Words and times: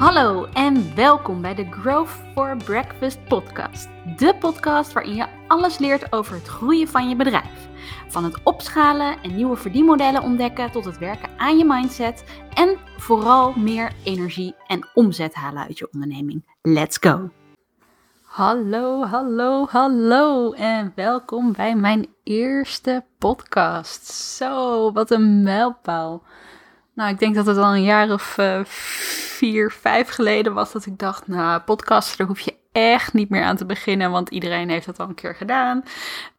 Hallo 0.00 0.44
en 0.44 0.94
welkom 0.94 1.40
bij 1.40 1.54
de 1.54 1.66
Growth 1.70 2.10
for 2.34 2.56
Breakfast 2.56 3.24
podcast. 3.24 3.88
De 4.16 4.36
podcast 4.38 4.92
waarin 4.92 5.14
je 5.14 5.26
alles 5.46 5.78
leert 5.78 6.12
over 6.12 6.34
het 6.34 6.46
groeien 6.46 6.88
van 6.88 7.08
je 7.08 7.16
bedrijf. 7.16 7.68
Van 8.08 8.24
het 8.24 8.42
opschalen 8.42 9.22
en 9.22 9.34
nieuwe 9.34 9.56
verdienmodellen 9.56 10.22
ontdekken 10.22 10.70
tot 10.70 10.84
het 10.84 10.98
werken 10.98 11.28
aan 11.36 11.58
je 11.58 11.64
mindset 11.64 12.24
en 12.54 12.76
vooral 12.96 13.52
meer 13.52 13.92
energie 14.04 14.54
en 14.66 14.88
omzet 14.94 15.34
halen 15.34 15.62
uit 15.62 15.78
je 15.78 15.88
onderneming. 15.92 16.44
Let's 16.62 16.96
go! 17.00 17.30
Hallo, 18.22 19.04
hallo, 19.04 19.66
hallo 19.66 20.52
en 20.52 20.92
welkom 20.94 21.52
bij 21.52 21.76
mijn 21.76 22.06
eerste 22.22 23.04
podcast. 23.18 24.06
Zo, 24.06 24.92
wat 24.92 25.10
een 25.10 25.42
mijlpaal. 25.42 26.22
Nou, 27.00 27.12
ik 27.12 27.18
denk 27.18 27.34
dat 27.34 27.46
het 27.46 27.56
al 27.56 27.74
een 27.74 27.82
jaar 27.82 28.12
of 28.12 28.38
uh, 28.38 28.60
vier, 28.64 29.70
vijf 29.70 30.08
geleden 30.08 30.54
was 30.54 30.72
dat 30.72 30.86
ik 30.86 30.98
dacht, 30.98 31.26
nou, 31.26 31.60
podcasten, 31.60 32.18
daar 32.18 32.26
hoef 32.26 32.40
je 32.40 32.54
echt 32.72 33.12
niet 33.12 33.28
meer 33.28 33.42
aan 33.42 33.56
te 33.56 33.64
beginnen, 33.66 34.10
want 34.10 34.28
iedereen 34.28 34.68
heeft 34.68 34.86
dat 34.86 35.00
al 35.00 35.08
een 35.08 35.14
keer 35.14 35.34
gedaan. 35.34 35.82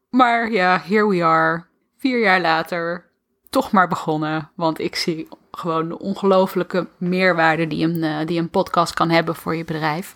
Maar 0.09 0.51
ja, 0.51 0.81
here 0.85 1.07
we 1.07 1.23
are, 1.23 1.65
vier 1.97 2.19
jaar 2.19 2.41
later, 2.41 3.09
toch 3.49 3.71
maar 3.71 3.87
begonnen, 3.87 4.49
want 4.55 4.79
ik 4.79 4.95
zie 4.95 5.27
gewoon 5.51 5.87
de 5.87 5.99
ongelofelijke 5.99 6.87
meerwaarde 6.97 7.67
die 7.67 7.85
een, 7.85 8.03
uh, 8.03 8.25
die 8.25 8.39
een 8.39 8.49
podcast 8.49 8.93
kan 8.93 9.09
hebben 9.09 9.35
voor 9.35 9.55
je 9.55 9.65
bedrijf. 9.65 10.15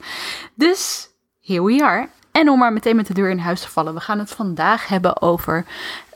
Dus 0.56 1.10
here 1.42 1.64
we 1.64 1.84
are. 1.84 2.10
En 2.32 2.50
om 2.50 2.60
maar 2.60 2.74
meteen 2.74 2.96
met 2.96 3.08
de 3.08 3.14
deur 3.14 3.30
in 3.30 3.38
huis 3.38 3.62
te 3.62 3.70
vallen, 3.70 3.94
we 3.94 4.00
gaan 4.00 4.20
het 4.20 4.32
vandaag 4.32 4.88
hebben 4.88 5.22
over 5.22 5.66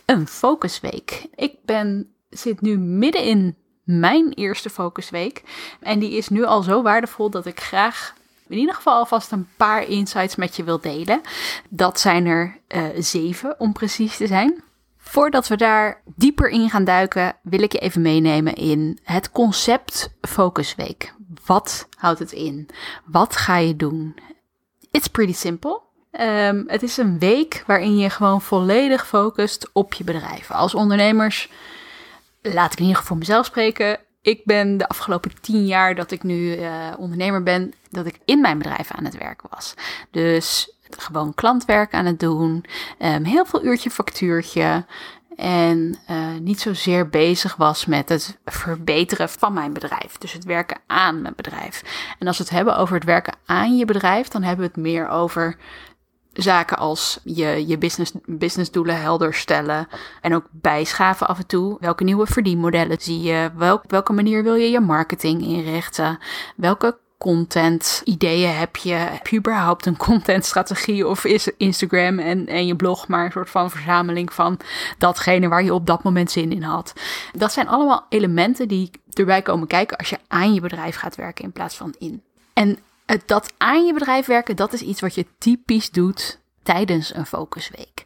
een 0.05 0.27
focusweek. 0.27 1.25
Ik 1.35 1.53
ben, 1.65 2.13
zit 2.29 2.61
nu 2.61 2.77
midden 2.77 3.23
in 3.23 3.57
mijn 3.97 4.33
eerste 4.33 4.69
focusweek. 4.69 5.43
En 5.79 5.99
die 5.99 6.11
is 6.11 6.29
nu 6.29 6.43
al 6.43 6.61
zo 6.61 6.81
waardevol 6.81 7.29
dat 7.29 7.45
ik 7.45 7.59
graag 7.59 8.13
in 8.47 8.57
ieder 8.57 8.75
geval 8.75 8.93
alvast 8.93 9.31
een 9.31 9.47
paar 9.57 9.87
insights 9.87 10.35
met 10.35 10.55
je 10.55 10.63
wil 10.63 10.79
delen. 10.79 11.21
Dat 11.69 11.99
zijn 11.99 12.25
er 12.25 12.57
uh, 12.67 12.83
zeven 12.97 13.59
om 13.59 13.73
precies 13.73 14.17
te 14.17 14.27
zijn. 14.27 14.63
Voordat 14.97 15.47
we 15.47 15.55
daar 15.55 16.01
dieper 16.15 16.49
in 16.49 16.69
gaan 16.69 16.83
duiken, 16.83 17.35
wil 17.43 17.61
ik 17.61 17.71
je 17.71 17.79
even 17.79 18.01
meenemen 18.01 18.53
in 18.53 18.99
het 19.03 19.31
concept 19.31 20.13
Focusweek. 20.21 21.13
Wat 21.45 21.87
houdt 21.97 22.19
het 22.19 22.31
in? 22.31 22.69
Wat 23.05 23.35
ga 23.35 23.57
je 23.57 23.75
doen? 23.75 24.15
It's 24.91 25.07
pretty 25.07 25.33
simple. 25.33 25.81
Um, 26.11 26.63
het 26.67 26.83
is 26.83 26.97
een 26.97 27.19
week 27.19 27.63
waarin 27.67 27.97
je 27.97 28.09
gewoon 28.09 28.41
volledig 28.41 29.07
focust 29.07 29.69
op 29.73 29.93
je 29.93 30.03
bedrijf. 30.03 30.51
Als 30.51 30.75
ondernemers 30.75 31.49
laat 32.41 32.71
ik 32.71 32.77
in 32.77 32.85
ieder 32.85 33.01
geval 33.01 33.03
voor 33.05 33.17
mezelf 33.17 33.45
spreken. 33.45 33.99
Ik 34.21 34.41
ben 34.45 34.77
de 34.77 34.87
afgelopen 34.87 35.31
tien 35.41 35.65
jaar 35.65 35.95
dat 35.95 36.11
ik 36.11 36.23
nu 36.23 36.57
uh, 36.57 36.69
ondernemer 36.97 37.43
ben, 37.43 37.73
dat 37.89 38.05
ik 38.05 38.19
in 38.25 38.41
mijn 38.41 38.57
bedrijf 38.57 38.91
aan 38.91 39.05
het 39.05 39.17
werken 39.17 39.49
was. 39.49 39.73
Dus 40.11 40.73
gewoon 40.97 41.33
klantwerk 41.33 41.93
aan 41.93 42.05
het 42.05 42.19
doen, 42.19 42.65
um, 42.99 43.23
heel 43.23 43.45
veel 43.45 43.63
uurtje 43.63 43.89
factuurtje. 43.89 44.85
En 45.35 45.99
uh, 46.09 46.17
niet 46.41 46.59
zozeer 46.59 47.09
bezig 47.09 47.55
was 47.55 47.85
met 47.85 48.09
het 48.09 48.37
verbeteren 48.45 49.29
van 49.29 49.53
mijn 49.53 49.73
bedrijf. 49.73 50.17
Dus 50.17 50.33
het 50.33 50.43
werken 50.43 50.77
aan 50.87 51.21
mijn 51.21 51.33
bedrijf. 51.35 51.83
En 52.19 52.27
als 52.27 52.37
we 52.37 52.43
het 52.43 52.51
hebben 52.51 52.77
over 52.77 52.95
het 52.95 53.03
werken 53.03 53.33
aan 53.45 53.77
je 53.77 53.85
bedrijf, 53.85 54.27
dan 54.27 54.43
hebben 54.43 54.65
we 54.65 54.71
het 54.73 54.81
meer 54.81 55.09
over 55.09 55.57
zaken 56.33 56.77
als 56.77 57.19
je, 57.23 57.67
je 57.67 57.77
business, 57.77 58.11
businessdoelen 58.25 59.01
helder 59.01 59.33
stellen 59.33 59.87
en 60.21 60.35
ook 60.35 60.45
bijschaven 60.51 61.27
af 61.27 61.37
en 61.37 61.47
toe. 61.47 61.77
Welke 61.79 62.03
nieuwe 62.03 62.27
verdienmodellen 62.27 62.97
zie 62.99 63.21
je? 63.21 63.51
Welk, 63.55 63.83
welke 63.87 64.13
manier 64.13 64.43
wil 64.43 64.55
je 64.55 64.69
je 64.69 64.79
marketing 64.79 65.41
inrichten? 65.41 66.19
Welke 66.55 66.97
content 67.17 68.01
ideeën 68.03 68.55
heb 68.55 68.75
je? 68.75 68.93
Heb 68.93 69.27
je 69.27 69.37
überhaupt 69.37 69.85
een 69.85 69.97
contentstrategie 69.97 71.07
of 71.07 71.25
is 71.25 71.51
Instagram 71.57 72.19
en, 72.19 72.47
en 72.47 72.65
je 72.67 72.75
blog 72.75 73.07
maar 73.07 73.25
een 73.25 73.31
soort 73.31 73.49
van 73.49 73.71
verzameling 73.71 74.33
van 74.33 74.59
datgene 74.97 75.47
waar 75.47 75.63
je 75.63 75.73
op 75.73 75.85
dat 75.85 76.03
moment 76.03 76.31
zin 76.31 76.51
in 76.51 76.63
had? 76.63 76.93
Dat 77.31 77.53
zijn 77.53 77.67
allemaal 77.67 78.05
elementen 78.09 78.67
die 78.67 78.91
erbij 79.13 79.41
komen 79.41 79.67
kijken 79.67 79.97
als 79.97 80.09
je 80.09 80.17
aan 80.27 80.53
je 80.53 80.61
bedrijf 80.61 80.95
gaat 80.95 81.15
werken 81.15 81.43
in 81.43 81.51
plaats 81.51 81.75
van 81.75 81.95
in. 81.97 82.23
En 82.53 82.79
dat 83.25 83.53
aan 83.57 83.85
je 83.85 83.93
bedrijf 83.93 84.25
werken, 84.25 84.55
dat 84.55 84.73
is 84.73 84.81
iets 84.81 85.01
wat 85.01 85.15
je 85.15 85.25
typisch 85.37 85.91
doet 85.91 86.39
tijdens 86.63 87.15
een 87.15 87.25
focusweek. 87.25 88.03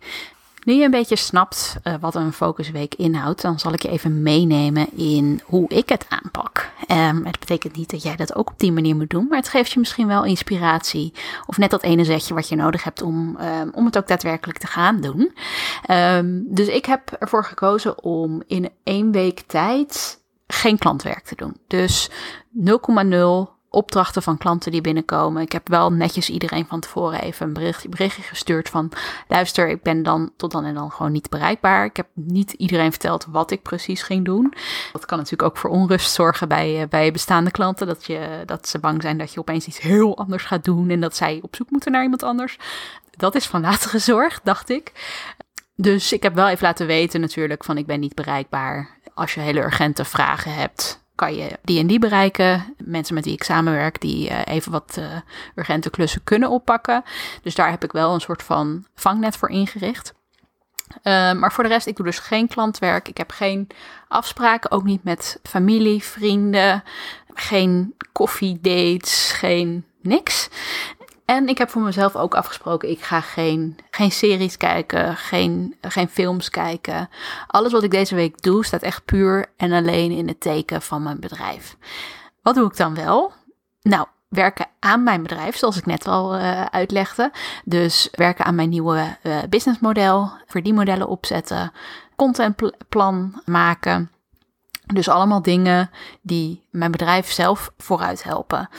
Nu 0.64 0.74
je 0.74 0.84
een 0.84 0.92
beetje 0.92 1.16
snapt 1.16 1.76
uh, 1.84 1.94
wat 2.00 2.16
een 2.16 2.34
focusweek 2.34 2.96
inhoudt, 2.96 3.42
dan 3.42 3.60
zal 3.60 3.74
ik 3.74 3.82
je 3.82 3.90
even 3.90 4.22
meenemen 4.22 4.98
in 4.98 5.42
hoe 5.46 5.70
ik 5.70 5.90
het 5.90 6.06
aanpak. 6.10 6.72
Um, 6.88 7.26
het 7.26 7.40
betekent 7.40 7.76
niet 7.76 7.90
dat 7.90 8.04
jij 8.04 8.16
dat 8.16 8.36
ook 8.36 8.50
op 8.50 8.60
die 8.60 8.72
manier 8.72 8.96
moet 8.96 9.10
doen, 9.10 9.28
maar 9.30 9.38
het 9.38 9.50
geeft 9.50 9.72
je 9.72 9.80
misschien 9.80 10.08
wel 10.08 10.26
inspiratie. 10.26 11.14
Of 11.46 11.58
net 11.58 11.70
dat 11.70 11.84
ene 11.84 12.04
zetje 12.04 12.34
wat 12.34 12.50
je 12.50 12.56
nodig 12.56 12.84
hebt 12.84 13.02
om, 13.02 13.38
um, 13.42 13.72
om 13.74 13.86
het 13.86 13.98
ook 13.98 14.08
daadwerkelijk 14.08 14.60
te 14.60 14.68
gaan 14.68 15.02
doen. 15.02 15.36
Um, 15.90 16.44
dus 16.48 16.68
ik 16.68 16.86
heb 16.86 17.12
ervoor 17.20 17.46
gekozen 17.46 18.04
om 18.04 18.44
in 18.48 18.70
één 18.84 19.12
week 19.12 19.44
tijd 19.48 20.22
geen 20.48 20.78
klantwerk 20.78 21.24
te 21.24 21.36
doen. 21.36 21.58
Dus 21.68 22.10
0,0 22.54 23.53
opdrachten 23.74 24.24
van 24.24 24.38
klanten 24.38 24.72
die 24.72 24.82
binnenkomen. 24.82 25.42
Ik 25.42 25.52
heb 25.52 25.68
wel 25.68 25.92
netjes 25.92 26.30
iedereen 26.30 26.66
van 26.66 26.80
tevoren 26.80 27.22
even 27.22 27.48
een 27.48 27.54
bericht, 27.54 27.90
berichtje 27.90 28.22
gestuurd 28.22 28.70
van 28.70 28.92
luister, 29.28 29.70
ik 29.70 29.82
ben 29.82 30.04
dan 30.04 30.32
tot 30.38 30.52
dan 30.52 30.66
en 30.66 30.74
dan 30.74 30.92
gewoon 30.92 31.12
niet 31.12 31.30
bereikbaar. 31.30 31.86
Ik 31.86 31.98
heb 31.98 32.08
niet 32.14 32.52
iedereen 32.52 32.92
verteld 32.92 33.26
wat 33.30 33.52
ik 33.52 33.62
precies 33.62 34.04
ging 34.04 34.26
doen. 34.26 34.54
Dat 34.92 35.06
kan 35.06 35.18
natuurlijk 35.18 35.50
ook 35.50 35.58
voor 35.58 35.70
onrust 35.70 36.12
zorgen 36.12 36.48
bij, 36.48 36.82
eh, 36.82 36.88
bij 36.88 37.12
bestaande 37.12 37.52
klanten. 37.52 37.88
Dat, 37.88 38.06
je, 38.06 38.44
dat 38.46 38.68
ze 38.68 38.80
bang 38.80 39.02
zijn 39.02 39.18
dat 39.18 39.34
je 39.34 39.40
opeens 39.40 39.68
iets 39.68 39.80
heel 39.80 40.18
anders 40.18 40.44
gaat 40.44 40.64
doen 40.64 40.90
en 40.90 41.00
dat 41.00 41.16
zij 41.16 41.40
op 41.42 41.56
zoek 41.56 41.70
moeten 41.70 41.92
naar 41.92 42.04
iemand 42.04 42.24
anders. 42.24 42.58
Dat 43.12 43.36
is 43.36 43.46
van 43.46 43.62
latere 43.62 44.00
zorg, 44.14 44.42
dacht 44.44 44.70
ik. 44.70 44.92
Dus 45.76 46.14
ik 46.14 46.24
heb 46.24 46.36
wel 46.36 46.48
even 46.48 46.66
laten 46.66 46.88
weten 46.88 47.22
natuurlijk 47.22 47.64
van 47.64 47.78
ik 47.78 47.86
ben 47.86 48.00
niet 48.00 48.16
bereikbaar. 48.16 48.98
Als 49.14 49.34
je 49.34 49.40
hele 49.40 49.64
urgente 49.64 50.06
vragen 50.06 50.54
hebt, 50.54 51.03
kan 51.16 51.36
je 51.36 51.60
die 51.64 51.80
en 51.80 51.88
die 51.88 52.00
bereiken. 52.00 52.76
Mensen 52.78 53.16
met 53.16 53.26
wie 53.26 53.34
ik 53.34 53.44
samenwerk, 53.44 54.02
die 54.02 54.30
uh, 54.30 54.42
even 54.46 54.72
wat 54.72 54.96
uh, 55.00 55.06
urgente 55.56 55.90
klussen 55.90 56.24
kunnen 56.24 56.50
oppakken. 56.50 57.04
Dus 57.42 57.56
daar 57.56 57.70
heb 57.70 57.84
ik 57.84 57.92
wel 57.92 58.14
een 58.14 58.22
soort 58.22 58.44
van 58.44 58.86
vangnet 58.96 59.38
voor 59.38 59.50
ingericht. 59.50 60.14
Uh, 61.04 61.04
maar 61.34 61.54
voor 61.54 61.64
de 61.64 61.70
rest, 61.70 61.88
ik 61.88 61.96
doe 61.96 62.06
dus 62.06 62.20
geen 62.20 62.48
klantwerk. 62.48 63.08
Ik 63.08 63.18
heb 63.18 63.32
geen 63.32 63.68
afspraken, 64.08 64.72
ook 64.72 64.84
niet 64.84 65.04
met 65.04 65.40
familie, 65.44 66.04
vrienden. 66.04 66.84
Geen 67.34 67.96
koffiedates, 68.12 69.32
geen 69.32 69.86
niks. 70.02 70.50
En 71.34 71.48
ik 71.48 71.58
heb 71.58 71.70
voor 71.70 71.82
mezelf 71.82 72.16
ook 72.16 72.36
afgesproken, 72.36 72.90
ik 72.90 73.02
ga 73.02 73.22
geen, 73.22 73.78
geen 73.92 74.12
series 74.12 74.58
kijken, 74.58 75.18
geen, 75.18 75.76
geen 75.82 76.10
films 76.10 76.50
kijken. 76.50 77.10
Alles 77.48 77.72
wat 77.72 77.84
ik 77.84 77.92
deze 77.92 78.16
week 78.16 78.42
doe 78.42 78.66
staat 78.66 78.82
echt 78.82 79.06
puur 79.06 79.46
en 79.58 79.72
alleen 79.72 80.12
in 80.12 80.28
het 80.28 80.40
teken 80.40 80.82
van 80.82 81.04
mijn 81.04 81.20
bedrijf. 81.20 81.78
Wat 82.42 82.56
doe 82.56 82.68
ik 82.68 82.78
dan 82.78 82.96
wel? 82.96 83.32
Nou, 83.82 84.06
werken 84.28 84.66
aan 84.80 85.04
mijn 85.04 85.22
bedrijf, 85.22 85.58
zoals 85.58 85.78
ik 85.78 85.86
net 85.86 86.08
al 86.08 86.36
uh, 86.36 86.66
uitlegde. 86.66 87.32
Dus 87.66 88.08
werken 88.12 88.46
aan 88.46 88.56
mijn 88.56 88.70
nieuwe 88.70 89.18
uh, 89.24 89.38
businessmodel, 89.50 90.32
verdienmodellen 90.46 91.08
opzetten, 91.08 91.72
contentplan 92.16 93.42
maken. 93.46 94.12
Dus 94.94 95.10
allemaal 95.10 95.42
dingen 95.42 95.90
die 96.22 96.68
mijn 96.72 96.92
bedrijf 96.92 97.32
zelf 97.32 97.72
vooruit 97.78 98.24
helpen 98.24 98.70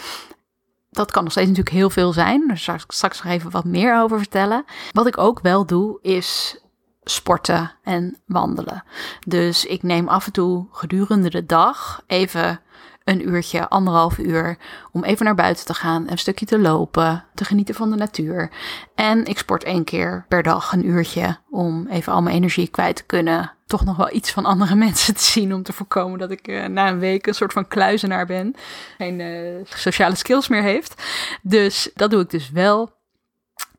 dat 0.95 1.11
kan 1.11 1.23
nog 1.23 1.33
steeds 1.33 1.49
natuurlijk 1.49 1.77
heel 1.77 1.91
veel 1.91 2.13
zijn. 2.13 2.49
Daar 2.49 2.59
zal 2.59 2.75
ik 2.75 2.85
straks 2.87 3.23
nog 3.23 3.33
even 3.33 3.51
wat 3.51 3.65
meer 3.65 4.01
over 4.01 4.19
vertellen. 4.19 4.65
Wat 4.93 5.07
ik 5.07 5.19
ook 5.19 5.41
wel 5.41 5.67
doe, 5.67 5.99
is 6.03 6.59
sporten 7.05 7.73
en 7.83 8.19
wandelen. 8.27 8.85
Dus 9.27 9.65
ik 9.65 9.83
neem 9.83 10.09
af 10.09 10.27
en 10.27 10.33
toe 10.33 10.67
gedurende 10.71 11.31
de 11.31 11.47
dag 11.47 12.03
even 12.07 12.61
een 13.05 13.29
uurtje, 13.29 13.69
anderhalf 13.69 14.19
uur, 14.19 14.57
om 14.93 15.05
even 15.05 15.25
naar 15.25 15.35
buiten 15.35 15.65
te 15.67 15.75
gaan, 15.75 16.11
een 16.11 16.19
stukje 16.19 16.47
te 16.47 16.59
lopen, 16.59 17.25
te 17.35 17.45
genieten 17.45 17.75
van 17.75 17.91
de 17.91 17.97
natuur. 17.97 18.51
En 18.95 19.25
ik 19.25 19.39
sport 19.39 19.65
één 19.65 19.85
keer 19.85 20.25
per 20.29 20.43
dag 20.43 20.73
een 20.73 20.87
uurtje 20.87 21.37
om 21.51 21.87
even 21.91 22.13
al 22.13 22.23
mijn 22.23 22.37
energie 22.37 22.69
kwijt 22.69 22.97
te 22.97 23.05
kunnen. 23.05 23.53
Toch 23.67 23.85
nog 23.85 23.97
wel 23.97 24.15
iets 24.15 24.31
van 24.31 24.45
andere 24.45 24.75
mensen 24.85 25.15
te 25.15 25.25
zien 25.25 25.55
om 25.55 25.63
te 25.63 25.73
voorkomen 25.73 26.19
dat 26.19 26.31
ik 26.31 26.49
uh, 26.49 26.67
na 26.67 26.89
een 26.89 26.99
week 26.99 27.27
een 27.27 27.35
soort 27.35 27.53
van 27.53 27.69
kluizenaar 27.69 28.27
ben. 28.27 28.55
Geen 28.99 29.21
uh, 29.21 29.65
sociale 29.65 30.15
skills 30.15 30.49
meer 30.49 30.63
heeft. 30.63 31.03
Dus 31.43 31.91
dat 31.95 32.11
doe 32.11 32.21
ik 32.21 32.31
dus 32.31 32.51
wel. 32.51 33.03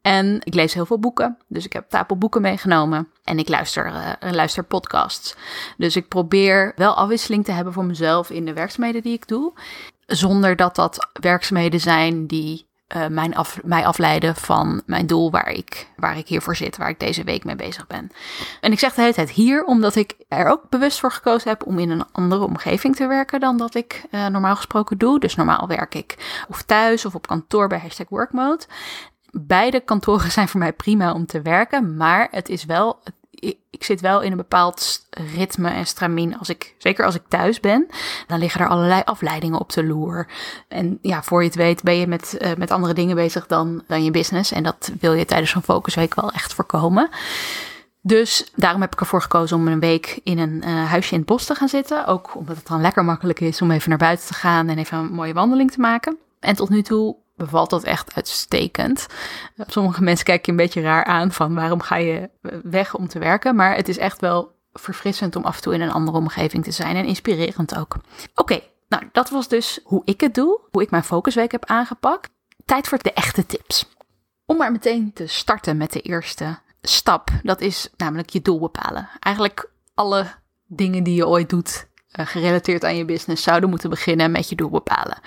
En 0.06 0.40
ik 0.44 0.54
lees 0.54 0.74
heel 0.74 0.86
veel 0.86 1.00
boeken. 1.00 1.38
Dus 1.48 1.66
ik 1.66 1.74
heb 1.74 1.90
tafel 1.90 2.18
boeken 2.18 2.42
meegenomen. 2.42 3.08
En 3.24 3.40
ik 3.40 3.50
luister, 3.50 3.86
uh, 3.86 4.32
luister 4.32 4.64
podcasts. 4.64 5.36
Dus 5.78 5.96
ik 5.96 6.08
probeer 6.08 6.72
wel 6.76 6.94
afwisseling 6.94 7.46
te 7.46 7.52
hebben 7.52 7.74
voor 7.74 7.86
mezelf 7.86 8.30
in 8.30 8.46
de 8.46 8.54
werkzaamheden 8.54 9.02
die 9.02 9.14
ik 9.14 9.28
doe. 9.28 9.54
Zonder 10.06 10.56
dat 10.56 10.76
dat 10.76 11.10
werkzaamheden 11.14 11.80
zijn 11.80 12.28
die 12.28 12.68
uh, 12.96 13.08
mijn 13.08 13.36
af, 13.36 13.60
mij 13.64 13.86
afleiden 13.86 14.36
van 14.36 14.82
mijn 14.86 15.08
doel 15.08 15.32
waar 15.32 15.52
ik, 15.52 15.88
waar 15.96 16.18
ik 16.18 16.28
hiervoor 16.28 16.56
zit, 16.56 16.78
waar 16.78 16.90
ik 16.90 17.00
deze 17.00 17.24
week 17.24 17.44
mee 17.44 17.56
bezig 17.56 17.88
ben. 17.88 18.12
En 18.62 18.72
ik 18.72 18.80
zeg 18.80 18.94
de 18.94 19.02
hele 19.02 19.14
tijd 19.14 19.30
hier, 19.30 19.64
omdat 19.64 19.96
ik 19.96 20.16
er 20.28 20.48
ook 20.48 20.70
bewust 20.70 21.00
voor 21.00 21.12
gekozen 21.12 21.50
heb 21.50 21.66
om 21.66 21.80
in 21.80 21.90
een 21.90 22.06
andere 22.12 22.46
omgeving 22.46 22.96
te 22.96 23.08
werken 23.08 23.40
dan 23.40 23.58
dat 23.58 23.76
ik 23.76 24.06
uh, 24.12 24.28
normaal 24.28 24.56
gesproken 24.56 24.98
doe. 24.98 25.20
Dus 25.20 25.36
normaal 25.36 25.68
werk 25.68 25.96
ik 25.96 26.44
of 26.50 26.62
thuis 26.62 27.06
of 27.06 27.16
op 27.16 27.28
kantoor 27.28 27.68
bij 27.68 27.80
hashtag 27.80 28.10
workmode. 28.10 28.66
Beide 29.40 29.80
kantoren 29.80 30.32
zijn 30.32 30.48
voor 30.48 30.60
mij 30.60 30.74
prima 30.74 31.14
om 31.14 31.26
te 31.26 31.42
werken, 31.42 31.98
maar 31.98 32.28
het 32.32 32.50
is 32.50 32.66
wel, 32.66 33.00
ik 33.70 33.84
zit 33.84 34.02
wel 34.02 34.22
in 34.22 34.32
een 34.32 34.38
bepaald 34.38 35.08
ritme 35.36 35.70
en 35.70 35.86
stramien. 35.86 36.38
Als 36.38 36.50
ik, 36.50 36.76
zeker 36.78 37.06
als 37.06 37.16
ik 37.16 37.22
thuis 37.28 37.60
ben, 37.60 37.88
dan 38.28 38.40
liggen 38.40 38.62
er 38.62 38.68
allerlei 38.68 39.02
afleidingen 39.06 39.60
op 39.60 39.74
de 39.74 39.84
loer. 39.84 40.28
En 40.68 41.00
ja, 41.02 41.24
voor 41.24 41.42
je 41.42 41.48
het 41.48 41.58
weet 41.58 41.84
ben 41.84 41.96
je 41.96 42.08
met, 42.08 42.38
uh, 42.40 42.54
met 42.58 42.72
andere 42.72 42.94
dingen 42.94 43.16
bezig 43.16 43.48
dan, 43.48 43.84
dan 43.88 44.04
je 44.04 44.12
business. 44.12 44.52
En 44.52 44.64
dat 44.64 44.92
wil 45.00 45.14
je 45.14 45.26
tijdens 45.26 45.52
zo'n 45.52 45.62
focusweek 45.62 46.16
wel 46.16 46.32
echt 46.32 46.54
voorkomen. 46.54 47.10
Dus 48.02 48.52
daarom 48.56 48.82
heb 48.82 48.94
ik 48.94 49.00
ervoor 49.00 49.22
gekozen 49.22 49.58
om 49.58 49.68
een 49.68 49.80
week 49.80 50.20
in 50.24 50.38
een 50.40 50.64
uh, 50.66 50.90
huisje 50.90 51.12
in 51.12 51.20
het 51.20 51.28
bos 51.28 51.46
te 51.46 51.56
gaan 51.56 51.70
zitten. 51.70 52.06
Ook 52.06 52.36
omdat 52.36 52.56
het 52.56 52.68
dan 52.68 52.82
lekker 52.82 53.06
makkelijk 53.06 53.40
is 53.40 53.62
om 53.62 53.72
even 53.72 53.90
naar 53.90 53.98
buiten 53.98 54.28
te 54.28 54.34
gaan 54.34 54.68
en 54.68 54.78
even 54.78 54.98
een 54.98 55.14
mooie 55.14 55.34
wandeling 55.34 55.72
te 55.72 55.80
maken. 55.80 56.18
En 56.40 56.56
tot 56.56 56.70
nu 56.70 56.82
toe 56.82 57.16
bevalt 57.36 57.70
dat 57.70 57.84
echt 57.84 58.16
uitstekend. 58.16 59.08
Sommige 59.58 60.04
mensen 60.04 60.26
kijken 60.26 60.46
je 60.46 60.52
een 60.52 60.66
beetje 60.66 60.82
raar 60.82 61.04
aan 61.04 61.32
van 61.32 61.56
waarom 61.56 61.82
ga 61.82 61.96
je 61.96 62.30
weg 62.64 62.96
om 62.96 63.08
te 63.08 63.20
werken. 63.20 63.56
Maar 63.56 63.76
het 63.76 63.88
is 63.88 63.98
echt 63.98 64.22
wel 64.22 64.54
verfrissend 64.74 65.36
om 65.36 65.44
af 65.44 65.56
en 65.56 65.62
toe 65.62 65.74
in 65.74 65.82
een 65.82 65.92
andere 65.92 66.18
omgeving 66.18 66.64
te 66.64 66.72
zijn 66.72 66.96
en 66.96 67.06
inspirerend 67.06 67.78
ook. 67.78 67.98
Oké, 68.36 68.60
nou 68.88 69.04
dat 69.12 69.30
was 69.30 69.48
dus 69.48 69.80
hoe 69.84 70.02
ik 70.06 70.22
het 70.22 70.36
doe, 70.36 70.60
hoe 70.72 70.82
ik 70.82 70.92
mijn 70.92 71.04
focusweek 71.04 71.52
heb 71.52 71.66
aangepakt. 71.66 72.30
Tijd 72.66 72.88
voor 72.88 72.98
de 73.02 73.14
echte 73.14 73.46
tips. 73.46 73.90
Om 74.46 74.58
maar 74.58 74.72
meteen 74.72 75.14
te 75.14 75.28
starten 75.28 75.78
met 75.78 75.92
de 75.92 76.02
eerste 76.02 76.60
stap, 76.82 77.30
dat 77.44 77.62
is 77.62 77.90
namelijk 77.98 78.30
je 78.30 78.42
doel 78.42 78.60
bepalen. 78.60 79.10
Eigenlijk 79.20 79.70
alle 79.94 80.28
dingen 80.68 81.04
die 81.04 81.16
je 81.16 81.28
ooit 81.28 81.50
doet 81.50 81.88
uh, 82.20 82.26
gerelateerd 82.26 82.84
aan 82.84 82.96
je 82.96 83.06
business 83.06 83.44
zouden 83.44 83.70
moeten 83.70 83.90
beginnen 83.90 84.32
met 84.32 84.50
je 84.50 84.56
doel 84.56 84.70
bepalen. 84.70 85.20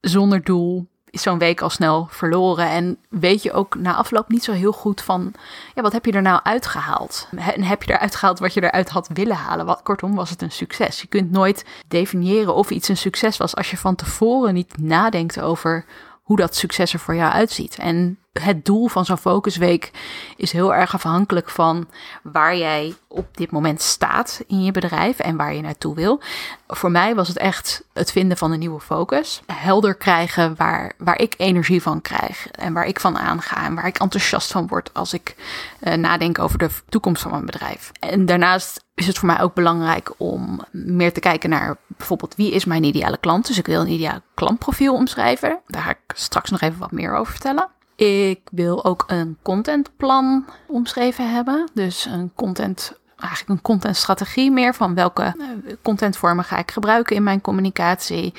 Zonder 0.00 0.44
doel 0.44 0.88
is 1.10 1.22
zo'n 1.22 1.38
week 1.38 1.60
al 1.60 1.70
snel 1.70 2.06
verloren. 2.10 2.68
En 2.68 2.98
weet 3.08 3.42
je 3.42 3.52
ook 3.52 3.74
na 3.74 3.94
afloop 3.94 4.28
niet 4.28 4.44
zo 4.44 4.52
heel 4.52 4.72
goed 4.72 5.00
van, 5.00 5.32
ja, 5.74 5.82
wat 5.82 5.92
heb 5.92 6.04
je 6.04 6.12
er 6.12 6.22
nou 6.22 6.40
uitgehaald? 6.42 7.28
En 7.36 7.62
heb 7.62 7.82
je 7.82 7.92
eruit 7.92 8.14
gehaald 8.14 8.38
wat 8.38 8.54
je 8.54 8.62
eruit 8.62 8.88
had 8.88 9.08
willen 9.12 9.36
halen? 9.36 9.66
Wat, 9.66 9.82
kortom, 9.82 10.14
was 10.14 10.30
het 10.30 10.42
een 10.42 10.50
succes? 10.50 11.00
Je 11.00 11.06
kunt 11.06 11.30
nooit 11.30 11.64
definiëren 11.88 12.54
of 12.54 12.70
iets 12.70 12.88
een 12.88 12.96
succes 12.96 13.36
was 13.36 13.56
als 13.56 13.70
je 13.70 13.76
van 13.76 13.94
tevoren 13.94 14.54
niet 14.54 14.78
nadenkt 14.78 15.40
over 15.40 15.84
hoe 16.22 16.36
dat 16.36 16.56
succes 16.56 16.92
er 16.92 16.98
voor 16.98 17.14
jou 17.14 17.32
uitziet. 17.32 17.76
En 17.78 18.18
het 18.32 18.64
doel 18.64 18.88
van 18.88 19.04
zo'n 19.04 19.18
focusweek 19.18 19.90
is 20.36 20.52
heel 20.52 20.74
erg 20.74 20.94
afhankelijk 20.94 21.50
van 21.50 21.88
waar 22.22 22.56
jij 22.56 22.94
op 23.08 23.36
dit 23.36 23.50
moment 23.50 23.82
staat 23.82 24.42
in 24.46 24.64
je 24.64 24.72
bedrijf 24.72 25.18
en 25.18 25.36
waar 25.36 25.54
je 25.54 25.62
naartoe 25.62 25.94
wil. 25.94 26.20
Voor 26.66 26.90
mij 26.90 27.14
was 27.14 27.28
het 27.28 27.36
echt 27.36 27.84
het 27.92 28.12
vinden 28.12 28.36
van 28.36 28.52
een 28.52 28.58
nieuwe 28.58 28.80
focus. 28.80 29.42
Helder 29.46 29.94
krijgen 29.94 30.54
waar, 30.56 30.92
waar 30.98 31.18
ik 31.18 31.34
energie 31.36 31.82
van 31.82 32.00
krijg 32.00 32.48
en 32.50 32.72
waar 32.72 32.86
ik 32.86 33.00
van 33.00 33.18
aanga 33.18 33.64
en 33.64 33.74
waar 33.74 33.86
ik 33.86 33.98
enthousiast 33.98 34.52
van 34.52 34.66
word 34.66 34.94
als 34.94 35.12
ik 35.12 35.34
uh, 35.80 35.94
nadenk 35.94 36.38
over 36.38 36.58
de 36.58 36.70
toekomst 36.88 37.22
van 37.22 37.30
mijn 37.30 37.46
bedrijf. 37.46 37.92
En 38.00 38.26
daarnaast 38.26 38.84
is 38.94 39.06
het 39.06 39.18
voor 39.18 39.28
mij 39.28 39.40
ook 39.40 39.54
belangrijk 39.54 40.12
om 40.16 40.60
meer 40.70 41.12
te 41.12 41.20
kijken 41.20 41.50
naar 41.50 41.76
bijvoorbeeld 41.86 42.34
wie 42.34 42.52
is 42.52 42.64
mijn 42.64 42.84
ideale 42.84 43.18
klant. 43.18 43.46
Dus 43.46 43.58
ik 43.58 43.66
wil 43.66 43.80
een 43.80 43.92
ideaal 43.92 44.20
klantprofiel 44.34 44.94
omschrijven. 44.94 45.60
Daar 45.66 45.82
ga 45.82 45.90
ik 45.90 46.00
straks 46.14 46.50
nog 46.50 46.60
even 46.60 46.78
wat 46.78 46.92
meer 46.92 47.14
over 47.14 47.32
vertellen. 47.32 47.68
Ik 48.06 48.40
wil 48.50 48.84
ook 48.84 49.04
een 49.06 49.38
contentplan 49.42 50.44
omschreven 50.66 51.32
hebben. 51.32 51.68
Dus 51.74 52.04
een 52.04 52.32
content, 52.34 52.98
eigenlijk 53.16 53.50
een 53.50 53.62
contentstrategie 53.62 54.50
meer 54.50 54.74
van 54.74 54.94
welke 54.94 55.22
eh, 55.22 55.72
contentvormen 55.82 56.44
ga 56.44 56.58
ik 56.58 56.70
gebruiken 56.70 57.16
in 57.16 57.22
mijn 57.22 57.40
communicatie. 57.40 58.34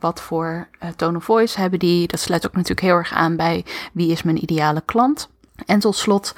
Wat 0.00 0.20
voor 0.20 0.68
uh, 0.82 0.90
tone 0.90 1.16
of 1.16 1.24
voice 1.24 1.60
hebben 1.60 1.78
die. 1.78 2.06
Dat 2.06 2.20
sluit 2.20 2.46
ook 2.46 2.52
natuurlijk 2.52 2.80
heel 2.80 2.94
erg 2.94 3.12
aan 3.12 3.36
bij 3.36 3.64
wie 3.92 4.10
is 4.10 4.22
mijn 4.22 4.42
ideale 4.42 4.82
klant. 4.84 5.28
En 5.66 5.78
tot 5.78 5.96
slot 5.96 6.34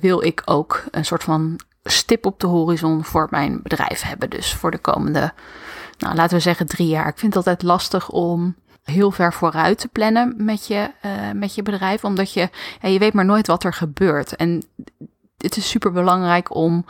wil 0.00 0.22
ik 0.22 0.42
ook 0.44 0.84
een 0.90 1.04
soort 1.04 1.24
van 1.24 1.60
stip 1.82 2.26
op 2.26 2.40
de 2.40 2.46
horizon 2.46 3.04
voor 3.04 3.26
mijn 3.30 3.60
bedrijf 3.62 4.02
hebben. 4.02 4.30
Dus 4.30 4.54
voor 4.54 4.70
de 4.70 4.78
komende, 4.78 5.32
nou, 5.98 6.14
laten 6.14 6.36
we 6.36 6.42
zeggen 6.42 6.66
drie 6.66 6.88
jaar. 6.88 7.08
Ik 7.08 7.18
vind 7.18 7.34
het 7.34 7.46
altijd 7.46 7.62
lastig 7.62 8.10
om 8.10 8.54
heel 8.84 9.10
ver 9.10 9.32
vooruit 9.32 9.78
te 9.78 9.88
plannen 9.88 10.34
met 10.36 10.66
je, 10.66 10.90
uh, 11.06 11.30
met 11.34 11.54
je 11.54 11.62
bedrijf. 11.62 12.04
Omdat 12.04 12.32
je, 12.32 12.48
je 12.80 12.98
weet 12.98 13.12
maar 13.12 13.24
nooit 13.24 13.46
wat 13.46 13.64
er 13.64 13.72
gebeurt. 13.72 14.36
En 14.36 14.62
het 15.36 15.56
is 15.56 15.68
super 15.68 15.92
belangrijk 15.92 16.54
om 16.54 16.84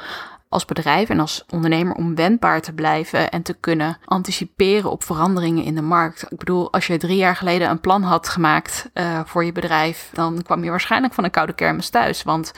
als 0.55 0.65
bedrijf 0.65 1.09
en 1.09 1.21
als 1.21 1.45
ondernemer 1.51 1.95
om 1.95 2.15
wendbaar 2.15 2.61
te 2.61 2.73
blijven 2.73 3.31
en 3.31 3.43
te 3.43 3.55
kunnen 3.55 3.99
anticiperen 4.05 4.91
op 4.91 5.05
veranderingen 5.05 5.65
in 5.65 5.75
de 5.75 5.83
markt. 5.83 6.27
Ik 6.29 6.39
bedoel, 6.39 6.73
als 6.73 6.87
je 6.87 6.97
drie 6.97 7.17
jaar 7.17 7.37
geleden 7.37 7.71
een 7.71 7.81
plan 7.81 8.03
had 8.03 8.29
gemaakt 8.29 8.91
uh, 8.95 9.21
voor 9.25 9.45
je 9.45 9.53
bedrijf, 9.53 10.11
dan 10.13 10.43
kwam 10.43 10.65
je 10.65 10.71
waarschijnlijk 10.71 11.15
van 11.15 11.25
een 11.25 11.31
koude 11.31 11.53
kermis 11.53 11.89
thuis. 11.89 12.23
Want 12.23 12.53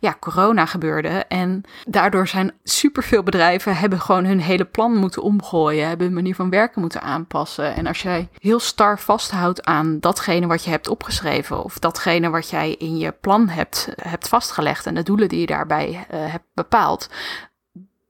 ja, 0.00 0.16
corona 0.20 0.66
gebeurde 0.66 1.08
en 1.28 1.62
daardoor 1.88 2.28
zijn 2.28 2.52
superveel 2.64 3.22
bedrijven 3.22 3.76
hebben 3.76 4.00
gewoon 4.00 4.24
hun 4.24 4.40
hele 4.40 4.64
plan 4.64 4.96
moeten 4.96 5.22
omgooien, 5.22 5.88
hebben 5.88 6.06
hun 6.06 6.14
manier 6.14 6.34
van 6.34 6.50
werken 6.50 6.80
moeten 6.80 7.02
aanpassen. 7.02 7.74
En 7.74 7.86
als 7.86 8.02
jij 8.02 8.28
heel 8.38 8.60
star 8.60 8.98
vasthoudt 8.98 9.64
aan 9.64 10.00
datgene 10.00 10.46
wat 10.46 10.64
je 10.64 10.70
hebt 10.70 10.88
opgeschreven 10.88 11.64
of 11.64 11.78
datgene 11.78 12.30
wat 12.30 12.50
jij 12.50 12.74
in 12.74 12.98
je 12.98 13.12
plan 13.20 13.48
hebt, 13.48 13.88
hebt 14.02 14.28
vastgelegd 14.28 14.86
en 14.86 14.94
de 14.94 15.02
doelen 15.02 15.28
die 15.28 15.40
je 15.40 15.46
daarbij 15.46 15.88
uh, 15.88 15.96
hebt 16.10 16.44
bepaald, 16.62 17.08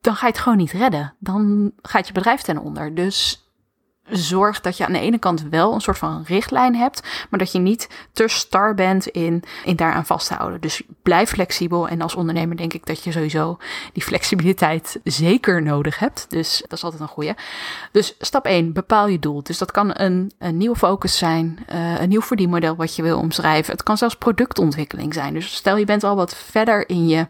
dan 0.01 0.15
ga 0.15 0.27
je 0.27 0.33
het 0.33 0.43
gewoon 0.43 0.59
niet 0.59 0.73
redden. 0.73 1.15
Dan 1.19 1.73
gaat 1.83 2.07
je 2.07 2.13
bedrijf 2.13 2.41
ten 2.41 2.59
onder. 2.59 2.95
Dus 2.95 3.49
zorg 4.11 4.61
dat 4.61 4.77
je 4.77 4.87
aan 4.87 4.93
de 4.93 5.01
ene 5.01 5.19
kant 5.19 5.43
wel 5.51 5.75
een 5.75 5.81
soort 5.81 5.99
van 5.99 6.25
richtlijn 6.27 6.77
hebt, 6.77 7.03
maar 7.31 7.39
dat 7.39 7.53
je 7.53 7.59
niet 7.59 7.89
te 8.13 8.29
star 8.29 8.75
bent 8.75 9.07
in, 9.07 9.43
in 9.65 9.77
daaraan 9.77 10.07
vasthouden. 10.07 10.61
Dus 10.61 10.83
blijf 11.03 11.31
flexibel. 11.31 11.89
En 11.89 12.01
als 12.01 12.15
ondernemer 12.15 12.57
denk 12.57 12.73
ik 12.73 12.87
dat 12.87 13.05
je 13.05 13.13
sowieso 13.13 13.59
die 13.93 14.03
flexibiliteit 14.03 15.01
zeker 15.05 15.63
nodig 15.63 15.99
hebt. 15.99 16.27
Dus 16.29 16.61
dat 16.61 16.73
is 16.73 16.85
altijd 16.85 17.03
een 17.03 17.09
goede. 17.09 17.37
Dus 17.93 18.15
stap 18.19 18.45
1, 18.45 18.73
bepaal 18.73 19.07
je 19.07 19.19
doel. 19.19 19.43
Dus 19.43 19.59
dat 19.59 19.71
kan 19.71 19.91
een, 19.95 20.33
een 20.39 20.57
nieuwe 20.57 20.77
focus 20.77 21.19
zijn, 21.19 21.59
uh, 21.73 22.01
een 22.01 22.09
nieuw 22.09 22.23
verdienmodel 22.23 22.77
wat 22.77 22.97
je 22.97 23.03
wil 23.03 23.19
omschrijven. 23.19 23.73
Het 23.73 23.83
kan 23.83 23.99
zelfs 23.99 24.17
productontwikkeling 24.17 25.15
zijn. 25.15 25.35
Dus 25.35 25.55
stel 25.55 25.77
je 25.77 25.85
bent 25.85 26.05
al 26.05 26.17
wat 26.17 26.37
verder 26.37 26.89
in 26.89 27.09
je, 27.09 27.27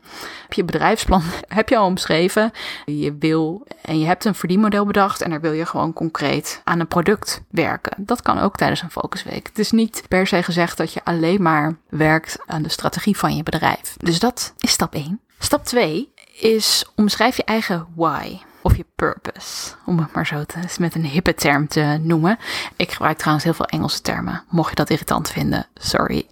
je 0.48 0.64
bedrijfsplan, 0.64 1.22
heb 1.48 1.68
je 1.68 1.76
al 1.76 1.86
omschreven. 1.86 2.50
Je 2.86 3.16
wil 3.18 3.66
en 3.82 3.98
je 3.98 4.06
hebt 4.06 4.24
een 4.24 4.34
verdienmodel 4.34 4.86
bedacht 4.86 5.20
en 5.20 5.30
daar 5.30 5.40
wil 5.40 5.52
je 5.52 5.66
gewoon 5.66 5.92
concreet 5.92 6.60
aan 6.70 6.80
een 6.80 6.86
product 6.86 7.42
werken. 7.50 7.92
Dat 7.96 8.22
kan 8.22 8.38
ook 8.38 8.56
tijdens 8.56 8.82
een 8.82 8.90
focusweek. 8.90 9.46
Het 9.46 9.58
is 9.58 9.70
niet 9.70 10.02
per 10.08 10.26
se 10.26 10.42
gezegd 10.42 10.76
dat 10.76 10.92
je 10.92 11.04
alleen 11.04 11.42
maar 11.42 11.76
werkt 11.88 12.38
aan 12.46 12.62
de 12.62 12.68
strategie 12.68 13.16
van 13.16 13.36
je 13.36 13.42
bedrijf. 13.42 13.94
Dus 13.96 14.18
dat 14.18 14.54
is 14.58 14.70
stap 14.70 14.94
1. 14.94 15.20
Stap 15.38 15.64
2 15.64 16.12
is 16.40 16.90
omschrijf 16.96 17.36
je 17.36 17.44
eigen 17.44 17.86
why 17.94 18.38
of 18.62 18.76
je 18.76 18.84
purpose, 18.94 19.74
om 19.86 19.98
het 19.98 20.12
maar 20.12 20.26
zo 20.26 20.44
te, 20.44 20.58
met 20.78 20.94
een 20.94 21.04
hippe 21.04 21.34
term 21.34 21.68
te 21.68 21.98
noemen. 22.02 22.38
Ik 22.76 22.90
gebruik 22.90 23.16
trouwens 23.16 23.44
heel 23.44 23.54
veel 23.54 23.66
Engelse 23.66 24.00
termen. 24.00 24.44
Mocht 24.48 24.70
je 24.70 24.76
dat 24.76 24.90
irritant 24.90 25.30
vinden, 25.30 25.66
sorry. 25.74 26.26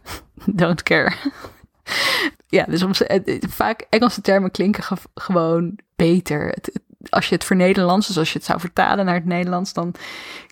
Don't 0.44 0.82
care. 0.82 1.12
ja, 2.48 2.64
dus 2.64 2.84
vaak 3.48 3.86
Engelse 3.90 4.20
termen 4.20 4.50
klinken 4.50 4.98
gewoon 5.14 5.78
beter. 5.96 6.48
Het, 6.48 6.80
als 7.10 7.28
je 7.28 7.34
het 7.34 7.44
voor 7.44 7.56
Nederlands, 7.56 8.06
dus 8.06 8.18
als 8.18 8.32
je 8.32 8.38
het 8.38 8.46
zou 8.46 8.60
vertalen 8.60 9.04
naar 9.04 9.14
het 9.14 9.24
Nederlands, 9.24 9.72
dan 9.72 9.94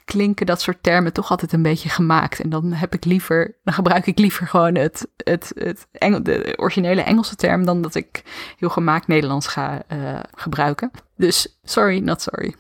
klinken 0.07 0.47
dat 0.47 0.61
soort 0.61 0.83
termen 0.83 1.13
toch 1.13 1.31
altijd 1.31 1.53
een 1.53 1.63
beetje 1.63 1.89
gemaakt. 1.89 2.41
En 2.41 2.51
dan 2.51 2.73
heb 2.73 2.95
ik 2.95 3.05
liever, 3.05 3.57
dan 3.65 3.75
gebruik 3.75 4.07
ik 4.07 4.19
liever 4.19 4.47
gewoon 4.47 4.75
het, 4.75 5.07
het, 5.17 5.53
het 5.55 5.87
Engel, 5.93 6.23
de 6.23 6.55
originele 6.57 7.03
Engelse 7.03 7.37
term 7.37 7.65
dan 7.65 7.83
dat 7.83 7.95
ik 7.95 8.23
heel 8.59 8.69
gemaakt 8.69 9.07
Nederlands 9.07 9.47
ga 9.47 9.83
uh, 9.93 10.19
gebruiken. 10.35 10.91
Dus 11.17 11.59
sorry, 11.65 11.99
not 11.99 12.23
sorry. 12.23 12.55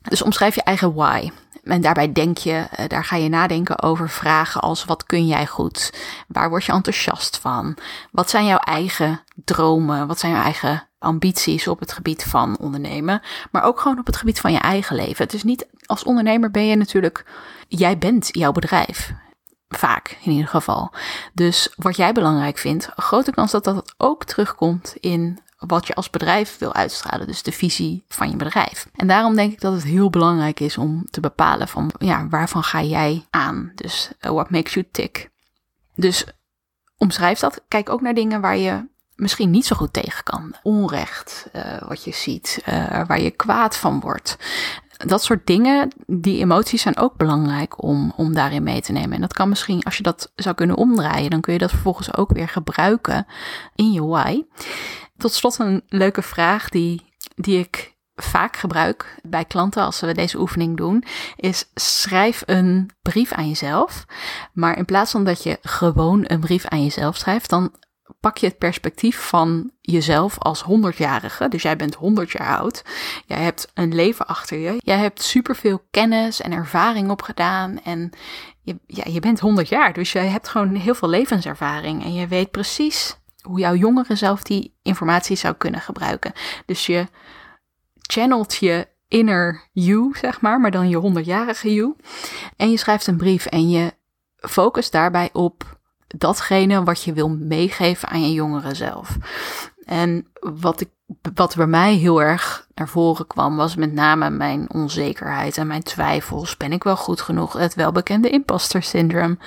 Dus 0.00 0.22
omschrijf 0.22 0.54
je 0.54 0.62
eigen 0.62 0.94
why. 0.94 1.30
En 1.64 1.80
daarbij 1.80 2.12
denk 2.12 2.38
je, 2.38 2.66
uh, 2.78 2.88
daar 2.88 3.04
ga 3.04 3.16
je 3.16 3.28
nadenken 3.28 3.82
over 3.82 4.10
vragen 4.10 4.60
als 4.60 4.84
wat 4.84 5.06
kun 5.06 5.26
jij 5.26 5.46
goed? 5.46 5.92
Waar 6.28 6.48
word 6.48 6.64
je 6.64 6.72
enthousiast 6.72 7.38
van? 7.38 7.76
Wat 8.10 8.30
zijn 8.30 8.46
jouw 8.46 8.58
eigen 8.58 9.20
dromen? 9.44 10.06
Wat 10.06 10.18
zijn 10.18 10.32
jouw 10.32 10.42
eigen 10.42 10.88
ambities 11.04 11.68
op 11.68 11.80
het 11.80 11.92
gebied 11.92 12.24
van 12.24 12.58
ondernemen, 12.58 13.22
maar 13.50 13.62
ook 13.62 13.80
gewoon 13.80 13.98
op 13.98 14.06
het 14.06 14.16
gebied 14.16 14.40
van 14.40 14.52
je 14.52 14.58
eigen 14.58 14.96
leven. 14.96 15.24
Het 15.24 15.34
is 15.34 15.42
niet 15.42 15.66
als 15.86 16.04
ondernemer 16.04 16.50
ben 16.50 16.66
je 16.66 16.76
natuurlijk, 16.76 17.24
jij 17.68 17.98
bent 17.98 18.28
jouw 18.32 18.52
bedrijf. 18.52 19.12
Vaak 19.68 20.18
in 20.22 20.32
ieder 20.32 20.48
geval. 20.48 20.92
Dus 21.32 21.72
wat 21.76 21.96
jij 21.96 22.12
belangrijk 22.12 22.58
vindt, 22.58 22.88
grote 22.96 23.30
kans 23.30 23.50
dat 23.50 23.64
dat 23.64 23.94
ook 23.96 24.24
terugkomt 24.24 24.96
in 25.00 25.38
wat 25.66 25.86
je 25.86 25.94
als 25.94 26.10
bedrijf 26.10 26.58
wil 26.58 26.74
uitstralen. 26.74 27.26
Dus 27.26 27.42
de 27.42 27.52
visie 27.52 28.04
van 28.08 28.30
je 28.30 28.36
bedrijf. 28.36 28.88
En 28.94 29.06
daarom 29.06 29.34
denk 29.34 29.52
ik 29.52 29.60
dat 29.60 29.72
het 29.72 29.84
heel 29.84 30.10
belangrijk 30.10 30.60
is 30.60 30.78
om 30.78 31.06
te 31.10 31.20
bepalen 31.20 31.68
van 31.68 31.92
ja, 31.98 32.28
waarvan 32.28 32.62
ga 32.62 32.82
jij 32.82 33.26
aan? 33.30 33.72
Dus 33.74 34.10
uh, 34.20 34.30
what 34.30 34.50
makes 34.50 34.74
you 34.74 34.86
tick? 34.90 35.30
Dus 35.94 36.24
omschrijf 36.96 37.38
dat. 37.38 37.62
Kijk 37.68 37.88
ook 37.88 38.00
naar 38.00 38.14
dingen 38.14 38.40
waar 38.40 38.56
je 38.56 38.86
misschien 39.16 39.50
niet 39.50 39.66
zo 39.66 39.76
goed 39.76 39.92
tegen 39.92 40.22
kan. 40.22 40.54
Onrecht, 40.62 41.46
uh, 41.52 41.62
wat 41.88 42.04
je 42.04 42.12
ziet, 42.12 42.62
uh, 42.68 43.06
waar 43.06 43.20
je 43.20 43.30
kwaad 43.30 43.76
van 43.76 44.00
wordt. 44.00 44.36
Dat 44.96 45.22
soort 45.22 45.46
dingen, 45.46 45.92
die 46.06 46.38
emoties 46.38 46.82
zijn 46.82 46.96
ook 46.96 47.16
belangrijk 47.16 47.82
om, 47.82 48.12
om 48.16 48.34
daarin 48.34 48.62
mee 48.62 48.80
te 48.80 48.92
nemen. 48.92 49.12
En 49.12 49.20
dat 49.20 49.32
kan 49.32 49.48
misschien, 49.48 49.82
als 49.82 49.96
je 49.96 50.02
dat 50.02 50.32
zou 50.34 50.54
kunnen 50.54 50.76
omdraaien, 50.76 51.30
dan 51.30 51.40
kun 51.40 51.52
je 51.52 51.58
dat 51.58 51.70
vervolgens 51.70 52.16
ook 52.16 52.32
weer 52.32 52.48
gebruiken 52.48 53.26
in 53.74 53.92
je 53.92 54.04
why. 54.04 54.42
Tot 55.16 55.32
slot 55.32 55.58
een 55.58 55.82
leuke 55.88 56.22
vraag 56.22 56.68
die, 56.68 57.02
die 57.34 57.58
ik 57.58 57.94
vaak 58.14 58.56
gebruik 58.56 59.18
bij 59.22 59.44
klanten 59.44 59.82
als 59.82 60.00
we 60.00 60.14
deze 60.14 60.38
oefening 60.38 60.76
doen, 60.76 61.04
is 61.36 61.70
schrijf 61.74 62.42
een 62.46 62.90
brief 63.02 63.32
aan 63.32 63.48
jezelf. 63.48 64.04
Maar 64.52 64.76
in 64.76 64.84
plaats 64.84 65.10
van 65.10 65.24
dat 65.24 65.42
je 65.42 65.58
gewoon 65.62 66.24
een 66.26 66.40
brief 66.40 66.66
aan 66.66 66.82
jezelf 66.82 67.16
schrijft, 67.16 67.50
dan 67.50 67.72
pak 68.20 68.36
je 68.38 68.46
het 68.46 68.58
perspectief 68.58 69.18
van 69.18 69.70
jezelf 69.80 70.38
als 70.38 70.64
100-jarige. 70.64 71.48
Dus 71.48 71.62
jij 71.62 71.76
bent 71.76 71.94
100 71.94 72.30
jaar 72.30 72.58
oud. 72.58 72.84
Jij 73.26 73.42
hebt 73.42 73.70
een 73.74 73.94
leven 73.94 74.26
achter 74.26 74.58
je. 74.58 74.76
Jij 74.78 74.98
hebt 74.98 75.22
superveel 75.22 75.86
kennis 75.90 76.40
en 76.40 76.52
ervaring 76.52 77.10
opgedaan. 77.10 77.82
En 77.82 78.10
je, 78.62 78.78
ja, 78.86 79.04
je 79.06 79.20
bent 79.20 79.40
100 79.40 79.68
jaar. 79.68 79.92
Dus 79.92 80.12
jij 80.12 80.26
hebt 80.26 80.48
gewoon 80.48 80.74
heel 80.74 80.94
veel 80.94 81.08
levenservaring. 81.08 82.04
En 82.04 82.14
je 82.14 82.26
weet 82.26 82.50
precies 82.50 83.16
hoe 83.40 83.58
jouw 83.58 83.74
jongere 83.74 84.16
zelf 84.16 84.42
die 84.42 84.74
informatie 84.82 85.36
zou 85.36 85.54
kunnen 85.54 85.80
gebruiken. 85.80 86.32
Dus 86.66 86.86
je 86.86 87.06
channelt 88.00 88.54
je 88.54 88.88
inner 89.08 89.68
you, 89.72 90.16
zeg 90.16 90.40
maar, 90.40 90.60
maar 90.60 90.70
dan 90.70 90.88
je 90.88 91.12
100-jarige 91.12 91.74
you. 91.74 91.94
En 92.56 92.70
je 92.70 92.76
schrijft 92.76 93.06
een 93.06 93.16
brief 93.16 93.46
en 93.46 93.70
je 93.70 93.92
focust 94.36 94.92
daarbij 94.92 95.30
op 95.32 95.78
datgene 96.18 96.82
wat 96.82 97.02
je 97.02 97.12
wil 97.12 97.28
meegeven 97.28 98.08
aan 98.08 98.22
je 98.22 98.32
jongere 98.32 98.74
zelf. 98.74 99.16
En 99.84 100.26
wat, 100.40 100.80
ik, 100.80 100.88
wat 101.34 101.56
bij 101.56 101.66
mij 101.66 101.94
heel 101.94 102.22
erg 102.22 102.66
naar 102.74 102.88
voren 102.88 103.26
kwam, 103.26 103.56
was 103.56 103.76
met 103.76 103.92
name 103.92 104.30
mijn 104.30 104.72
onzekerheid 104.72 105.56
en 105.56 105.66
mijn 105.66 105.82
twijfels. 105.82 106.56
Ben 106.56 106.72
ik 106.72 106.84
wel 106.84 106.96
goed 106.96 107.20
genoeg? 107.20 107.52
Het 107.52 107.74
welbekende 107.74 108.30
imposter 108.30 108.82
syndrome. 108.82 109.38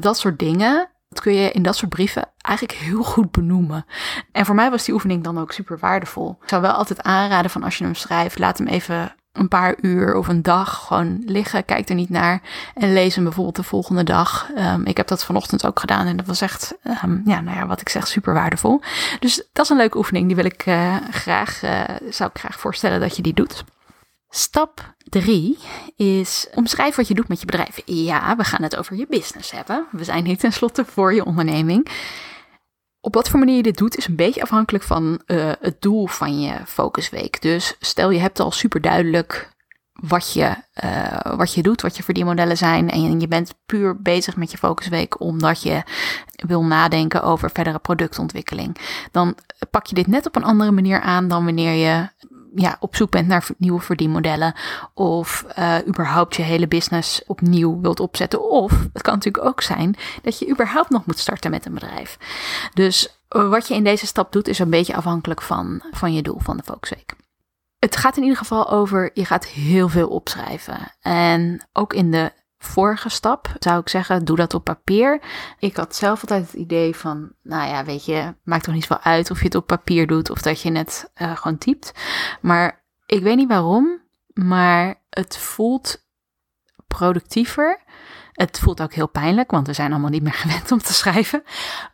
Dat 0.00 0.18
soort 0.18 0.38
dingen. 0.38 0.88
Dat 1.08 1.20
kun 1.20 1.34
je 1.34 1.50
in 1.50 1.62
dat 1.62 1.76
soort 1.76 1.90
brieven 1.90 2.30
eigenlijk 2.40 2.78
heel 2.78 3.02
goed 3.02 3.30
benoemen. 3.30 3.86
En 4.32 4.46
voor 4.46 4.54
mij 4.54 4.70
was 4.70 4.84
die 4.84 4.94
oefening 4.94 5.24
dan 5.24 5.38
ook 5.38 5.52
super 5.52 5.78
waardevol. 5.78 6.38
Ik 6.42 6.48
zou 6.48 6.62
wel 6.62 6.72
altijd 6.72 7.02
aanraden 7.02 7.50
van 7.50 7.62
als 7.62 7.78
je 7.78 7.84
hem 7.84 7.94
schrijft, 7.94 8.38
laat 8.38 8.58
hem 8.58 8.66
even 8.66 9.14
een 9.32 9.48
paar 9.48 9.74
uur 9.80 10.14
of 10.14 10.28
een 10.28 10.42
dag 10.42 10.86
gewoon 10.86 11.22
liggen. 11.26 11.64
Kijk 11.64 11.88
er 11.88 11.94
niet 11.94 12.10
naar 12.10 12.42
en 12.74 12.92
lees 12.92 13.14
hem 13.14 13.24
bijvoorbeeld 13.24 13.56
de 13.56 13.62
volgende 13.62 14.04
dag. 14.04 14.50
Um, 14.56 14.86
ik 14.86 14.96
heb 14.96 15.06
dat 15.06 15.24
vanochtend 15.24 15.66
ook 15.66 15.80
gedaan 15.80 16.06
en 16.06 16.16
dat 16.16 16.26
was 16.26 16.40
echt, 16.40 16.74
um, 17.04 17.22
ja, 17.24 17.40
nou 17.40 17.56
ja, 17.56 17.66
wat 17.66 17.80
ik 17.80 17.88
zeg, 17.88 18.06
super 18.06 18.34
waardevol. 18.34 18.80
Dus 19.20 19.42
dat 19.52 19.64
is 19.64 19.70
een 19.70 19.76
leuke 19.76 19.98
oefening. 19.98 20.26
Die 20.26 20.36
wil 20.36 20.44
ik 20.44 20.66
uh, 20.66 20.96
graag, 21.10 21.62
uh, 21.62 21.82
zou 22.10 22.30
ik 22.34 22.40
graag 22.40 22.60
voorstellen 22.60 23.00
dat 23.00 23.16
je 23.16 23.22
die 23.22 23.34
doet. 23.34 23.64
Stap 24.30 24.94
3 25.08 25.58
is 25.96 26.48
omschrijf 26.54 26.96
wat 26.96 27.08
je 27.08 27.14
doet 27.14 27.28
met 27.28 27.40
je 27.40 27.46
bedrijf. 27.46 27.82
Ja, 27.84 28.36
we 28.36 28.44
gaan 28.44 28.62
het 28.62 28.76
over 28.76 28.96
je 28.96 29.06
business 29.08 29.50
hebben. 29.50 29.86
We 29.90 30.04
zijn 30.04 30.24
hier 30.24 30.38
tenslotte 30.38 30.84
voor 30.84 31.14
je 31.14 31.24
onderneming. 31.24 31.88
Op 33.08 33.14
wat 33.14 33.28
voor 33.28 33.38
manier 33.38 33.56
je 33.56 33.62
dit 33.62 33.76
doet 33.76 33.96
is 33.96 34.06
een 34.06 34.16
beetje 34.16 34.42
afhankelijk 34.42 34.84
van 34.84 35.20
uh, 35.26 35.52
het 35.60 35.82
doel 35.82 36.06
van 36.06 36.40
je 36.40 36.54
focusweek. 36.66 37.42
Dus 37.42 37.76
stel 37.80 38.10
je 38.10 38.18
hebt 38.18 38.40
al 38.40 38.50
super 38.50 38.80
duidelijk 38.80 39.50
wat 39.92 40.32
je, 40.32 40.54
uh, 40.84 41.36
wat 41.36 41.54
je 41.54 41.62
doet, 41.62 41.82
wat 41.82 41.96
je 41.96 42.02
verdienmodellen 42.02 42.56
zijn. 42.56 42.90
En 42.90 43.20
je 43.20 43.28
bent 43.28 43.54
puur 43.66 44.02
bezig 44.02 44.36
met 44.36 44.50
je 44.50 44.58
focusweek 44.58 45.20
omdat 45.20 45.62
je 45.62 45.82
wil 46.46 46.64
nadenken 46.64 47.22
over 47.22 47.50
verdere 47.50 47.78
productontwikkeling. 47.78 48.76
Dan 49.10 49.34
pak 49.70 49.86
je 49.86 49.94
dit 49.94 50.06
net 50.06 50.26
op 50.26 50.36
een 50.36 50.44
andere 50.44 50.70
manier 50.70 51.00
aan 51.00 51.28
dan 51.28 51.44
wanneer 51.44 51.72
je 51.72 52.08
ja, 52.60 52.76
op 52.80 52.96
zoek 52.96 53.10
bent 53.10 53.28
naar 53.28 53.46
nieuwe 53.58 53.80
verdienmodellen. 53.80 54.54
Of 54.94 55.44
uh, 55.58 55.76
überhaupt 55.86 56.36
je 56.36 56.42
hele 56.42 56.68
business 56.68 57.22
opnieuw 57.26 57.80
wilt 57.80 58.00
opzetten. 58.00 58.50
Of 58.50 58.72
het 58.92 59.02
kan 59.02 59.14
natuurlijk 59.14 59.44
ook 59.44 59.60
zijn 59.60 59.96
dat 60.22 60.38
je 60.38 60.50
überhaupt 60.50 60.90
nog 60.90 61.06
moet 61.06 61.18
starten 61.18 61.50
met 61.50 61.66
een 61.66 61.74
bedrijf. 61.74 62.18
Dus 62.74 63.20
uh, 63.36 63.48
wat 63.48 63.68
je 63.68 63.74
in 63.74 63.84
deze 63.84 64.06
stap 64.06 64.32
doet 64.32 64.48
is 64.48 64.58
een 64.58 64.70
beetje 64.70 64.96
afhankelijk 64.96 65.42
van, 65.42 65.82
van 65.90 66.14
je 66.14 66.22
doel 66.22 66.38
van 66.38 66.56
de 66.56 66.62
Focusweek. 66.62 67.14
Het 67.78 67.96
gaat 67.96 68.16
in 68.16 68.22
ieder 68.22 68.38
geval 68.38 68.70
over, 68.70 69.10
je 69.14 69.24
gaat 69.24 69.46
heel 69.46 69.88
veel 69.88 70.08
opschrijven. 70.08 70.94
En 71.00 71.68
ook 71.72 71.92
in 71.92 72.10
de 72.10 72.32
vorige 72.58 73.08
stap 73.08 73.54
zou 73.58 73.80
ik 73.80 73.88
zeggen, 73.88 74.24
doe 74.24 74.36
dat 74.36 74.54
op 74.54 74.64
papier. 74.64 75.20
Ik 75.58 75.76
had 75.76 75.96
zelf 75.96 76.20
altijd 76.20 76.46
het 76.46 76.60
idee 76.60 76.96
van, 76.96 77.32
nou 77.42 77.68
ja, 77.68 77.84
weet 77.84 78.04
je, 78.04 78.34
maakt 78.42 78.64
toch 78.64 78.74
niet 78.74 78.86
veel 78.86 79.00
uit 79.00 79.30
of 79.30 79.38
je 79.38 79.44
het 79.44 79.54
op 79.54 79.66
papier 79.66 80.06
doet 80.06 80.30
of 80.30 80.42
dat 80.42 80.60
je 80.60 80.72
het 80.72 81.10
uh, 81.22 81.36
gewoon 81.36 81.58
typt. 81.58 81.92
Maar 82.40 82.84
ik 83.06 83.22
weet 83.22 83.36
niet 83.36 83.48
waarom, 83.48 84.00
maar 84.32 85.02
het 85.10 85.36
voelt 85.36 86.06
productiever. 86.86 87.82
Het 88.32 88.58
voelt 88.58 88.82
ook 88.82 88.92
heel 88.92 89.08
pijnlijk, 89.08 89.50
want 89.50 89.66
we 89.66 89.72
zijn 89.72 89.90
allemaal 89.90 90.10
niet 90.10 90.22
meer 90.22 90.32
gewend 90.44 90.72
om 90.72 90.78
te 90.78 90.92
schrijven. 90.92 91.42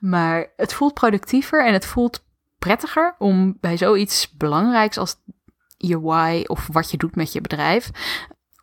Maar 0.00 0.52
het 0.56 0.74
voelt 0.74 0.94
productiever 0.94 1.66
en 1.66 1.72
het 1.72 1.86
voelt 1.86 2.24
prettiger 2.58 3.14
om 3.18 3.56
bij 3.60 3.76
zoiets 3.76 4.30
belangrijks 4.36 4.98
als 4.98 5.16
je 5.76 6.00
why 6.00 6.44
of 6.46 6.68
wat 6.72 6.90
je 6.90 6.96
doet 6.96 7.16
met 7.16 7.32
je 7.32 7.40
bedrijf, 7.40 7.90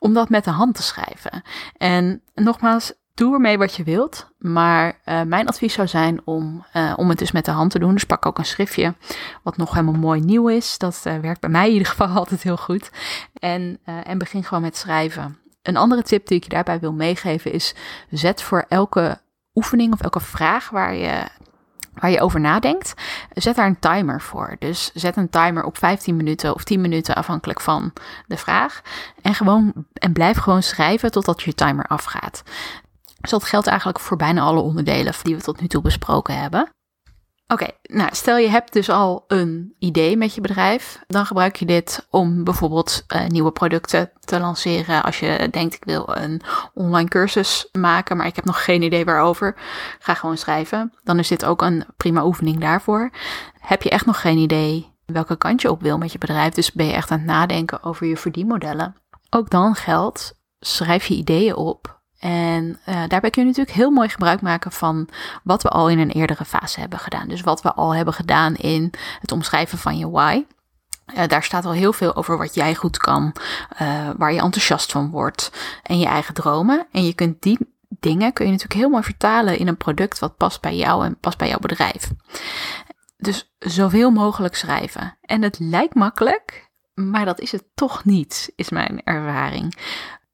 om 0.02 0.14
dat 0.14 0.30
met 0.30 0.44
de 0.44 0.52
hand 0.52 0.76
te 0.76 0.84
schrijven. 0.84 1.42
En 1.78 2.22
nogmaals, 2.34 2.94
doe 3.14 3.34
ermee 3.34 3.58
wat 3.58 3.76
je 3.76 3.84
wilt. 3.84 4.30
Maar 4.38 5.00
uh, 5.06 5.22
mijn 5.22 5.48
advies 5.48 5.74
zou 5.74 5.88
zijn 5.88 6.22
om, 6.24 6.66
uh, 6.74 6.94
om 6.96 7.10
het 7.10 7.20
dus 7.20 7.32
met 7.32 7.46
de 7.46 7.52
hand 7.52 7.72
te 7.72 7.80
doen. 7.80 7.94
Dus 7.94 8.04
pak 8.04 8.26
ook 8.26 8.38
een 8.38 8.46
schriftje 8.46 8.96
wat 9.44 9.58
nog 9.58 9.74
helemaal 9.74 10.00
mooi 10.00 10.22
nieuw 10.22 10.48
is. 10.48 10.78
Dat 10.78 11.04
uh, 11.08 11.18
werkt 11.18 11.40
bij 11.40 11.50
mij 11.50 11.68
in 11.68 11.74
ieder 11.74 11.88
geval 11.88 12.08
altijd 12.18 12.44
heel 12.44 12.58
goed. 12.58 12.92
En, 13.34 13.80
en 13.84 14.18
begin 14.18 14.44
gewoon 14.44 14.64
met 14.64 14.78
schrijven. 14.78 15.38
Een 15.62 15.78
andere 15.78 16.04
tip 16.04 16.28
die 16.28 16.38
ik 16.38 16.44
je 16.44 16.50
daarbij 16.50 16.80
wil 16.80 16.94
meegeven 16.94 17.52
is: 17.52 17.76
zet 18.10 18.42
voor 18.42 18.66
elke 18.68 19.20
oefening 19.54 19.94
of 19.94 20.02
elke 20.02 20.20
vraag 20.20 20.70
waar 20.70 20.94
je 20.96 21.24
waar 21.94 22.12
je 22.12 22.22
over 22.22 22.40
nadenkt, 22.40 22.94
zet 23.34 23.56
daar 23.56 23.68
een 23.68 23.80
timer 23.80 24.22
voor. 24.22 24.56
Dus 24.60 24.92
zet 24.94 25.18
een 25.18 25.30
timer 25.30 25.64
op 25.64 25.78
15 25.78 26.16
minuten 26.16 26.54
of 26.54 26.64
10 26.64 26.82
minuten 26.82 27.16
afhankelijk 27.16 27.62
van 27.62 27.94
de 28.28 28.38
vraag. 28.38 28.82
En, 29.22 29.36
gewoon, 29.36 29.74
en 29.94 30.14
blijf 30.14 30.38
gewoon 30.38 30.64
schrijven 30.64 31.12
totdat 31.12 31.42
je 31.42 31.54
timer 31.54 31.86
afgaat. 31.86 32.44
Dus 33.22 33.32
dat 33.32 33.44
geldt 33.44 33.68
eigenlijk 33.68 34.00
voor 34.00 34.18
bijna 34.18 34.42
alle 34.42 34.62
onderdelen 34.62 35.14
die 35.22 35.36
we 35.36 35.42
tot 35.42 35.62
nu 35.62 35.68
toe 35.68 35.82
besproken 35.82 36.40
hebben. 36.40 36.70
Oké, 37.52 37.68
nou 37.84 38.10
stel 38.14 38.38
je 38.38 38.50
hebt 38.50 38.74
dus 38.74 38.90
al 38.90 39.24
een 39.28 39.76
idee 39.80 40.18
met 40.18 40.36
je 40.36 40.42
bedrijf, 40.42 41.00
dan 41.08 41.26
gebruik 41.26 41.56
je 41.56 41.66
dit 41.66 42.08
om 42.10 42.44
bijvoorbeeld 42.44 43.06
uh, 43.16 43.28
nieuwe 43.28 43.52
producten 43.52 44.12
te 44.20 44.40
lanceren. 44.40 45.04
Als 45.04 45.20
je 45.20 45.48
denkt 45.52 45.74
ik 45.74 45.84
wil 45.84 46.16
een 46.18 46.42
online 46.74 47.10
cursus 47.10 47.70
maken, 47.72 48.18
maar 48.18 48.26
ik 48.26 48.36
heb 48.36 48.46
nog 48.46 48.64
geen 48.64 48.82
idee 48.82 49.06
waarover, 49.06 49.56
ga 50.00 50.14
gewoon 50.14 50.38
schrijven. 50.38 50.94
Dan 51.04 51.20
is 51.20 51.28
dit 51.28 51.46
ook 51.46 51.62
een 51.62 51.86
prima 51.98 52.26
oefening 52.26 52.60
daarvoor. 52.60 53.12
Heb 53.60 53.82
je 53.82 53.90
echt 53.90 54.06
nog 54.06 54.22
geen 54.22 54.38
idee 54.38 54.92
welke 55.06 55.38
kant 55.38 55.62
je 55.62 55.72
op 55.72 55.82
wil 55.82 55.98
met 55.98 56.12
je 56.12 56.18
bedrijf, 56.18 56.54
dus 56.54 56.72
ben 56.72 56.86
je 56.86 56.94
echt 56.94 57.12
aan 57.12 57.18
het 57.18 57.28
nadenken 57.28 57.84
over 57.84 58.08
je 58.08 58.18
verdienmodellen. 58.18 58.96
Ook 59.30 59.50
dan 59.50 59.76
geldt, 59.76 60.34
schrijf 60.60 61.06
je 61.06 61.16
ideeën 61.16 61.56
op 61.56 62.01
en 62.22 62.80
uh, 62.90 63.04
daarbij 63.08 63.30
kun 63.30 63.42
je 63.42 63.48
natuurlijk 63.48 63.76
heel 63.76 63.90
mooi 63.90 64.10
gebruik 64.10 64.42
maken 64.42 64.72
van 64.72 65.08
wat 65.44 65.64
we 65.64 65.70
al 65.70 65.90
in 65.90 66.00
een 66.00 66.12
eerdere 66.12 66.46
fase 66.46 66.80
hebben 66.80 67.00
gedaan. 67.00 67.28
Dus 67.28 67.42
wat 67.42 67.62
we 67.62 67.74
al 67.74 67.96
hebben 67.96 68.14
gedaan 68.14 68.56
in 68.56 68.94
het 69.20 69.32
omschrijven 69.32 69.78
van 69.78 69.98
je 69.98 70.10
why. 70.10 70.46
Uh, 71.16 71.28
daar 71.28 71.44
staat 71.44 71.66
al 71.66 71.72
heel 71.72 71.94
veel 71.94 72.16
over 72.16 72.38
wat 72.38 72.56
jij 72.56 72.76
goed 72.76 72.98
kan, 72.98 73.36
uh, 73.82 74.10
waar 74.18 74.34
je 74.34 74.42
enthousiast 74.42 74.92
van 74.92 75.10
wordt 75.10 75.52
en 75.84 76.00
je 76.00 76.06
eigen 76.06 76.34
dromen. 76.34 76.88
En 76.92 77.06
je 77.06 77.14
kunt 77.14 77.42
die 77.42 77.58
dingen 78.00 78.34
kun 78.34 78.46
je 78.46 78.52
natuurlijk 78.52 78.80
heel 78.80 78.90
mooi 78.90 79.04
vertalen 79.04 79.58
in 79.58 79.68
een 79.68 79.78
product 79.78 80.20
wat 80.20 80.38
past 80.38 80.62
bij 80.62 80.76
jou 80.76 81.06
en 81.06 81.18
past 81.20 81.38
bij 81.38 81.48
jouw 81.48 81.60
bedrijf. 81.60 82.12
Dus 83.18 83.54
zoveel 83.60 84.12
mogelijk 84.12 84.56
schrijven. 84.56 85.18
En 85.22 85.42
het 85.42 85.60
lijkt 85.60 85.96
makkelijk, 85.96 86.70
maar 86.94 87.26
dat 87.26 87.40
is 87.40 87.52
het 87.52 87.64
toch 87.74 88.06
niet, 88.06 88.52
is 88.56 88.70
mijn 88.70 89.04
ervaring. 89.04 89.76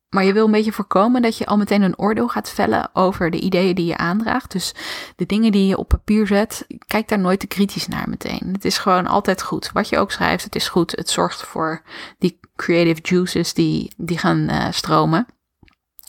Maar 0.10 0.24
je 0.24 0.34
wil 0.34 0.46
een 0.46 0.52
beetje 0.52 0.72
voorkomen 0.72 1.22
dat 1.22 1.38
je 1.38 1.46
al 1.46 1.58
meteen 1.58 1.82
een 1.82 1.98
oordeel 1.98 2.28
gaat 2.28 2.50
vellen 2.50 2.90
over 2.94 3.32
de 3.32 3.40
ideeën 3.40 3.76
die 3.76 3.86
je 3.86 3.98
aandraagt. 3.98 4.52
Dus 4.52 4.74
de 5.16 5.26
dingen 5.26 5.52
die 5.52 5.68
je 5.68 5.78
op 5.78 5.88
papier 5.88 6.28
zet, 6.28 6.66
kijk 6.88 7.08
daar 7.08 7.20
nooit 7.20 7.40
te 7.40 7.48
kritisch 7.48 7.88
naar 7.88 8.10
meteen. 8.10 8.50
Het 8.52 8.66
is 8.66 8.78
gewoon 8.78 9.08
altijd 9.08 9.42
goed. 9.42 9.72
Wat 9.74 9.90
je 9.90 9.98
ook 9.98 10.12
schrijft, 10.12 10.44
het 10.44 10.56
is 10.56 10.70
goed. 10.70 10.92
Het 10.92 11.10
zorgt 11.10 11.42
voor 11.42 11.82
die 12.20 12.40
creative 12.56 13.02
juices 13.02 13.54
die, 13.54 13.92
die 13.98 14.18
gaan 14.18 14.38
uh, 14.50 14.68
stromen. 14.72 15.26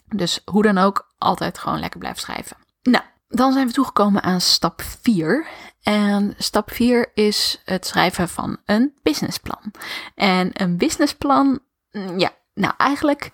Dus 0.08 0.42
hoe 0.44 0.62
dan 0.62 0.78
ook, 0.78 1.06
altijd 1.18 1.58
gewoon 1.58 1.80
lekker 1.80 1.98
blijven 1.98 2.20
schrijven. 2.20 2.56
Nou, 2.82 3.04
dan 3.28 3.52
zijn 3.52 3.66
we 3.66 3.72
toegekomen 3.72 4.22
aan 4.22 4.40
stap 4.40 4.82
4. 5.02 5.46
En 5.82 6.34
stap 6.38 6.70
4 6.72 7.10
is 7.14 7.62
het 7.64 7.86
schrijven 7.86 8.28
van 8.28 8.56
een 8.64 8.94
businessplan. 9.02 9.72
En 10.14 10.50
een 10.52 10.76
businessplan, 10.76 11.60
mm, 11.90 12.18
ja, 12.18 12.30
nou 12.54 12.74
eigenlijk 12.76 13.30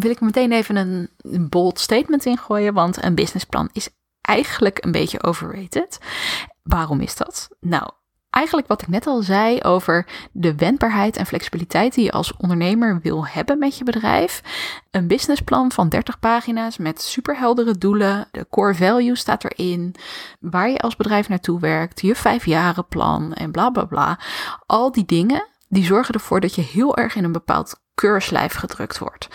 wil 0.00 0.10
ik 0.10 0.20
meteen 0.20 0.52
even 0.52 0.76
een 0.76 1.48
bold 1.48 1.80
statement 1.80 2.24
ingooien, 2.24 2.74
want 2.74 3.04
een 3.04 3.14
businessplan 3.14 3.68
is 3.72 3.88
eigenlijk 4.20 4.84
een 4.84 4.92
beetje 4.92 5.22
overrated. 5.22 5.98
Waarom 6.62 7.00
is 7.00 7.16
dat? 7.16 7.48
Nou, 7.60 7.90
eigenlijk 8.30 8.68
wat 8.68 8.82
ik 8.82 8.88
net 8.88 9.06
al 9.06 9.22
zei 9.22 9.60
over 9.60 10.06
de 10.32 10.54
wendbaarheid 10.54 11.16
en 11.16 11.26
flexibiliteit 11.26 11.94
die 11.94 12.04
je 12.04 12.12
als 12.12 12.36
ondernemer 12.36 13.00
wil 13.02 13.26
hebben 13.26 13.58
met 13.58 13.78
je 13.78 13.84
bedrijf. 13.84 14.42
Een 14.90 15.06
businessplan 15.06 15.72
van 15.72 15.88
30 15.88 16.18
pagina's 16.18 16.76
met 16.76 17.02
superheldere 17.02 17.78
doelen. 17.78 18.28
De 18.30 18.46
core 18.50 18.74
value 18.74 19.16
staat 19.16 19.44
erin. 19.44 19.94
Waar 20.40 20.68
je 20.70 20.78
als 20.78 20.96
bedrijf 20.96 21.28
naartoe 21.28 21.60
werkt. 21.60 22.00
Je 22.00 22.14
vijfjarenplan 22.14 23.34
en 23.34 23.50
bla 23.50 23.70
bla 23.70 23.84
bla. 23.84 24.18
Al 24.66 24.92
die 24.92 25.04
dingen 25.04 25.46
die 25.68 25.84
zorgen 25.84 26.14
ervoor 26.14 26.40
dat 26.40 26.54
je 26.54 26.62
heel 26.62 26.96
erg 26.96 27.14
in 27.14 27.24
een 27.24 27.32
bepaald 27.32 27.80
keurslijf 27.98 28.54
gedrukt 28.54 28.98
wordt. 28.98 29.28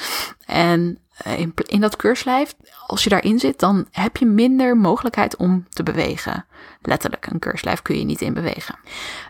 En 0.45 0.97
eh, 1.17 1.39
in, 1.39 1.53
in 1.55 1.81
dat 1.81 1.95
keurslijf, 1.95 2.55
als 2.87 3.03
je 3.03 3.09
daarin 3.09 3.39
zit, 3.39 3.59
dan 3.59 3.87
heb 3.91 4.17
je 4.17 4.25
minder 4.25 4.77
mogelijkheid 4.77 5.35
om 5.35 5.65
te 5.69 5.83
bewegen. 5.83 6.45
Letterlijk, 6.81 7.25
een 7.25 7.39
keurslijf 7.39 7.81
kun 7.81 7.97
je 7.97 8.05
niet 8.05 8.21
in 8.21 8.33
bewegen. 8.33 8.75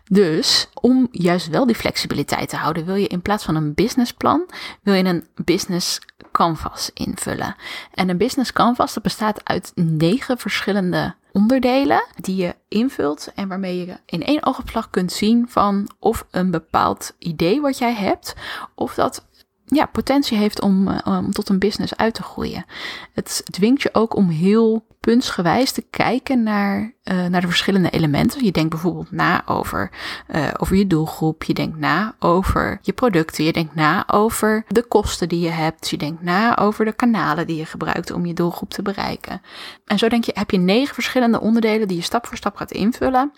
Dus 0.04 0.70
om 0.74 1.08
juist 1.12 1.48
wel 1.48 1.66
die 1.66 1.76
flexibiliteit 1.76 2.50
te 2.50 2.56
houden, 2.56 2.86
wil 2.86 2.96
je 2.96 3.08
in 3.08 3.22
plaats 3.22 3.44
van 3.44 3.56
een 3.56 3.74
businessplan, 3.74 4.50
wil 4.82 4.94
je 4.94 5.04
een 5.04 5.28
business 5.36 6.00
canvas 6.32 6.92
invullen. 6.94 7.56
En 7.94 8.10
een 8.10 8.18
business 8.18 8.54
canvas 8.54 8.94
dat 8.94 9.04
bestaat 9.04 9.46
uit 9.46 9.72
negen 9.76 10.38
verschillende 10.38 11.16
onderdelen 11.34 12.08
die 12.22 12.36
je 12.36 12.56
invult 12.68 13.32
en 13.36 13.48
waarmee 13.48 13.86
je 13.86 13.98
in 14.06 14.24
één 14.24 14.46
oogopslag 14.46 14.90
kunt 14.90 15.12
zien 15.12 15.46
van 15.50 15.90
of 16.00 16.28
een 16.32 16.52
bepaald 16.52 17.16
idee 17.20 17.62
wat 17.62 17.78
jij 17.78 17.94
hebt, 17.94 18.36
of 18.76 18.94
dat 18.94 19.26
ja, 19.66 19.86
potentie 19.86 20.38
heeft 20.38 20.62
om, 20.62 20.88
uh, 20.88 21.00
om 21.06 21.32
tot 21.32 21.50
een 21.50 21.60
business 21.60 21.96
uit 21.96 22.14
te 22.14 22.24
groeien. 22.24 22.66
Het 23.14 23.42
dwingt 23.52 23.82
je 23.82 23.90
ook 23.94 24.16
om 24.16 24.30
heel 24.30 24.86
puntsgewijs 25.06 25.72
te 25.72 25.86
kijken 25.90 26.44
naar, 26.44 26.94
uh, 27.04 27.26
naar 27.26 27.42
de 27.42 27.48
verschillende 27.48 27.90
elementen. 27.90 28.46
Je 28.46 28.52
denkt 28.52 28.70
bijvoorbeeld 28.70 29.12
na 29.12 29.48
over, 29.48 29.92
uh, 30.36 30.48
over 30.58 30.76
je 30.76 30.88
doelgroep. 30.88 31.44
Je 31.44 31.54
denkt 31.54 31.78
na 31.78 32.16
over 32.20 32.80
je 32.82 32.94
producten. 32.94 33.44
Je 33.44 33.54
denkt 33.54 33.76
na 33.76 34.04
over 34.08 34.66
de 34.68 34.84
kosten 34.84 35.30
die 35.30 35.40
je 35.40 35.50
hebt. 35.50 35.90
Je 35.90 35.98
denkt 35.98 36.22
na 36.22 36.58
over 36.58 36.86
de 36.86 36.94
kanalen 36.94 37.48
die 37.48 37.56
je 37.56 37.66
gebruikt 37.66 38.12
om 38.12 38.26
je 38.26 38.34
doelgroep 38.34 38.70
te 38.70 38.82
bereiken. 38.82 39.42
En 39.86 39.98
zo 39.98 40.10
denk 40.10 40.24
je, 40.24 40.32
heb 40.36 40.52
je 40.52 40.58
negen 40.58 40.94
verschillende 40.94 41.40
onderdelen 41.40 41.88
die 41.88 41.98
je 41.98 42.04
stap 42.04 42.28
voor 42.28 42.38
stap 42.38 42.56
gaat 42.56 42.72
invullen. 42.72 43.32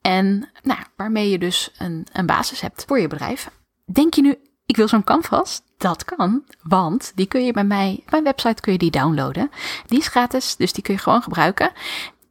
En 0.00 0.48
nou, 0.62 0.80
waarmee 0.96 1.30
je 1.30 1.38
dus 1.38 1.74
een, 1.78 2.06
een 2.12 2.26
basis 2.26 2.60
hebt 2.60 2.84
voor 2.86 3.00
je 3.00 3.08
bedrijf. 3.08 3.50
Denk 3.84 4.14
je 4.14 4.22
nu, 4.22 4.36
ik 4.66 4.76
wil 4.76 4.88
zo'n 4.88 5.04
canvas? 5.04 5.60
Dat 5.80 6.04
kan, 6.04 6.44
want 6.62 7.12
die 7.14 7.26
kun 7.26 7.44
je 7.44 7.52
bij 7.52 7.64
mij, 7.64 8.00
op 8.04 8.10
mijn 8.10 8.24
website 8.24 8.60
kun 8.60 8.72
je 8.72 8.78
die 8.78 8.90
downloaden. 8.90 9.50
Die 9.86 9.98
is 9.98 10.08
gratis, 10.08 10.56
dus 10.56 10.72
die 10.72 10.82
kun 10.82 10.94
je 10.94 11.00
gewoon 11.00 11.22
gebruiken. 11.22 11.72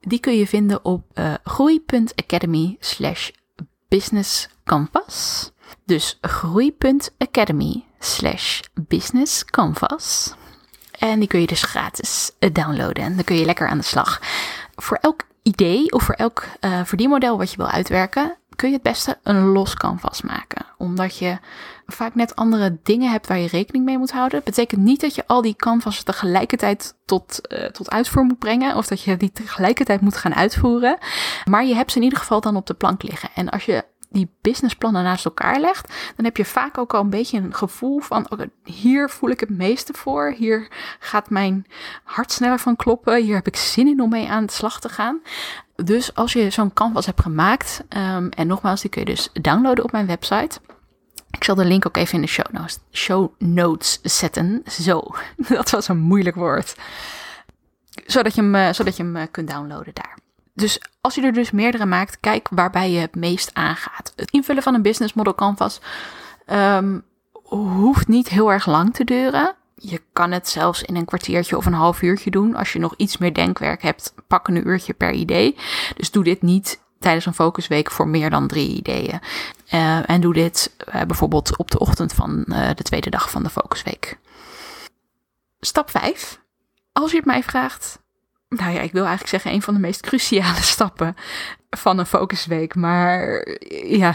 Die 0.02 0.20
kun 0.20 0.38
je 0.38 0.48
vinden 0.48 0.86
op 0.86 1.04
uh, 1.14 1.34
groei.academy 1.44 2.78
slash 2.80 3.30
business 3.88 4.50
canvas. 4.64 5.52
Dus 5.86 6.18
groei.academy 6.22 7.86
slash 8.00 8.60
business 8.88 9.46
canvas. 9.46 10.34
En 11.00 11.20
die 11.20 11.28
kun 11.28 11.42
je 11.42 11.48
dus 11.48 11.64
gratis 11.64 12.32
eh, 12.40 12.54
downloaden. 12.54 13.04
En 13.04 13.16
dan 13.16 13.24
kun 13.24 13.36
je 13.36 13.46
lekker 13.46 13.68
aan 13.68 13.78
de 13.78 13.84
slag. 13.84 14.22
Voor 14.76 14.98
elk 15.02 15.22
idee 15.44 15.92
of 15.92 16.04
voor 16.04 16.16
elk 16.16 16.46
uh, 16.62 16.82
verdienmodel 16.84 17.38
wat 17.38 17.52
je 17.52 17.58
wil 17.58 17.70
uitwerken, 17.70 18.38
kun 18.56 18.68
je 18.68 18.74
het 18.74 18.84
beste 18.84 19.18
een 19.24 19.46
los 19.46 19.74
canvas 19.74 20.22
maken. 20.22 20.66
Omdat 20.78 21.18
je 21.18 21.38
vaak 21.92 22.16
net 22.16 22.36
andere 22.36 22.78
dingen 22.84 23.12
hebt 23.12 23.28
waar 23.28 23.40
je 23.40 23.48
rekening 23.48 23.86
mee 23.86 23.98
moet 23.98 24.12
houden. 24.12 24.42
Betekent 24.44 24.82
niet 24.82 25.02
dat 25.02 25.16
je 25.16 25.28
al 25.28 25.42
die 25.42 25.56
canvassen 25.56 26.06
tegelijkertijd 26.06 26.96
tot, 27.06 27.40
uh, 27.52 27.66
tot 27.66 27.90
uitvoer 27.90 28.24
moet 28.24 28.40
brengen. 28.40 28.76
Of 28.76 28.88
dat 28.88 29.02
je 29.02 29.18
die 29.18 29.32
tegelijkertijd 29.32 30.02
moet 30.02 30.18
gaan 30.18 30.36
uitvoeren. 30.36 30.98
Maar 31.46 31.66
je 31.66 31.76
hebt 31.76 31.92
ze 31.92 31.98
in 31.98 32.04
ieder 32.04 32.20
geval 32.20 32.42
dan 32.42 32.56
op 32.56 32.66
de 32.66 32.74
plank 32.74 33.04
liggen. 33.04 33.30
En 33.36 33.50
als 33.50 33.66
je 33.66 33.84
die 34.10 34.36
businessplannen 34.42 35.04
naast 35.04 35.26
elkaar 35.26 35.60
legt, 35.60 35.94
dan 36.16 36.26
heb 36.26 36.38
je 36.38 36.46
vaak 36.46 36.78
ook 36.78 36.94
al 36.94 37.02
een 37.02 37.10
beetje 37.10 37.38
een 37.38 37.54
gevoel 37.54 38.00
van: 38.00 38.28
hier 38.64 39.10
voel 39.10 39.30
ik 39.30 39.40
het 39.40 39.50
meeste 39.50 39.94
voor. 39.94 40.34
Hier 40.38 40.68
gaat 41.00 41.30
mijn 41.30 41.66
hart 42.04 42.32
sneller 42.32 42.60
van 42.60 42.76
kloppen. 42.76 43.24
Hier 43.24 43.36
heb 43.36 43.48
ik 43.48 43.56
zin 43.56 43.88
in 43.88 44.02
om 44.02 44.10
mee 44.10 44.30
aan 44.30 44.46
de 44.46 44.52
slag 44.52 44.80
te 44.80 44.90
gaan. 44.90 45.22
Dus 45.76 46.16
als 46.16 46.34
je 46.34 46.50
zo'n 46.50 46.74
canvas 46.74 47.06
hebt 47.06 47.22
gemaakt, 47.22 47.84
um, 47.90 48.30
en 48.30 48.48
nogmaals, 48.48 48.82
die 48.82 48.90
kun 48.90 49.02
je 49.02 49.08
dus 49.08 49.30
downloaden 49.34 49.84
op 49.84 49.92
mijn 49.92 50.08
website. 50.08 50.60
Ik 51.32 51.44
zal 51.44 51.56
de 51.56 51.66
link 51.66 51.88
ook 51.88 51.98
even 51.98 52.14
in 52.14 52.22
de 52.22 52.28
show 52.28 52.46
notes, 52.52 52.80
show 52.92 53.34
notes 53.38 54.00
zetten. 54.02 54.64
Zo, 54.66 55.04
dat 55.48 55.70
was 55.70 55.88
een 55.88 56.00
moeilijk 56.00 56.36
woord. 56.36 56.76
Zodat 58.06 58.36
je 58.36 58.42
hem, 58.42 58.56
eh, 58.56 58.74
zodat 58.74 58.98
je 58.98 59.04
hem 59.04 59.16
eh, 59.16 59.28
kunt 59.32 59.50
downloaden 59.50 59.94
daar. 59.94 60.18
Dus 60.54 60.82
als 61.02 61.16
je 61.16 61.22
er 61.22 61.34
dus 61.34 61.52
meerdere 61.52 61.86
maakt, 61.86 62.20
kijk 62.20 62.48
waarbij 62.52 62.92
je 62.92 63.00
het 63.00 63.16
meest 63.16 63.50
aangaat. 63.54 64.14
Het 64.16 64.32
invullen 64.32 64.64
van 64.64 64.74
een 64.74 64.82
business 64.82 65.14
model 65.14 65.36
canvas 65.36 65.82
um, 66.48 67.04
hoeft 67.44 68.08
niet 68.08 68.30
heel 68.30 68.52
erg 68.52 68.66
lang 68.66 68.94
te 68.94 69.04
duren. 69.04 69.56
Je 69.76 70.02
kan 70.14 70.32
het 70.32 70.48
zelfs 70.50 70.84
in 70.84 70.96
een 70.96 71.06
kwartiertje 71.06 71.58
of 71.58 71.66
een 71.66 71.74
half 71.74 72.02
uurtje 72.02 72.32
doen. 72.32 72.56
Als 72.56 72.74
je 72.74 72.80
nog 72.80 72.94
iets 72.98 73.18
meer 73.18 73.34
denkwerk 73.34 73.82
hebt, 73.82 74.14
pak 74.28 74.48
een 74.48 74.68
uurtje 74.68 74.94
per 74.94 75.12
idee. 75.12 75.56
Dus 75.96 76.12
doe 76.12 76.24
dit 76.24 76.42
niet 76.42 76.80
tijdens 77.00 77.26
een 77.26 77.34
focusweek 77.34 77.92
voor 77.92 78.08
meer 78.08 78.30
dan 78.30 78.48
drie 78.48 78.76
ideeën. 78.76 79.20
Uh, 79.74 80.10
en 80.10 80.22
doe 80.22 80.34
dit 80.34 80.76
uh, 80.88 81.02
bijvoorbeeld 81.02 81.58
op 81.58 81.72
de 81.72 81.80
ochtend 81.80 82.14
van 82.14 82.46
uh, 82.48 82.70
de 82.76 82.84
tweede 82.84 83.10
dag 83.10 83.30
van 83.30 83.44
de 83.44 83.50
focusweek. 83.50 84.20
Stap 85.60 85.90
5. 85.90 86.42
Als 86.92 87.12
je 87.12 87.18
het 87.18 87.26
mij 87.26 87.44
vraagt, 87.44 88.00
nou 88.50 88.72
ja, 88.72 88.80
ik 88.80 88.92
wil 88.92 89.06
eigenlijk 89.06 89.30
zeggen 89.30 89.52
een 89.52 89.62
van 89.62 89.74
de 89.74 89.80
meest 89.80 90.02
cruciale 90.02 90.62
stappen 90.76 91.16
van 91.70 92.00
een 92.00 92.06
focusweek. 92.06 92.76
Maar 92.76 93.48
ja, 93.86 94.14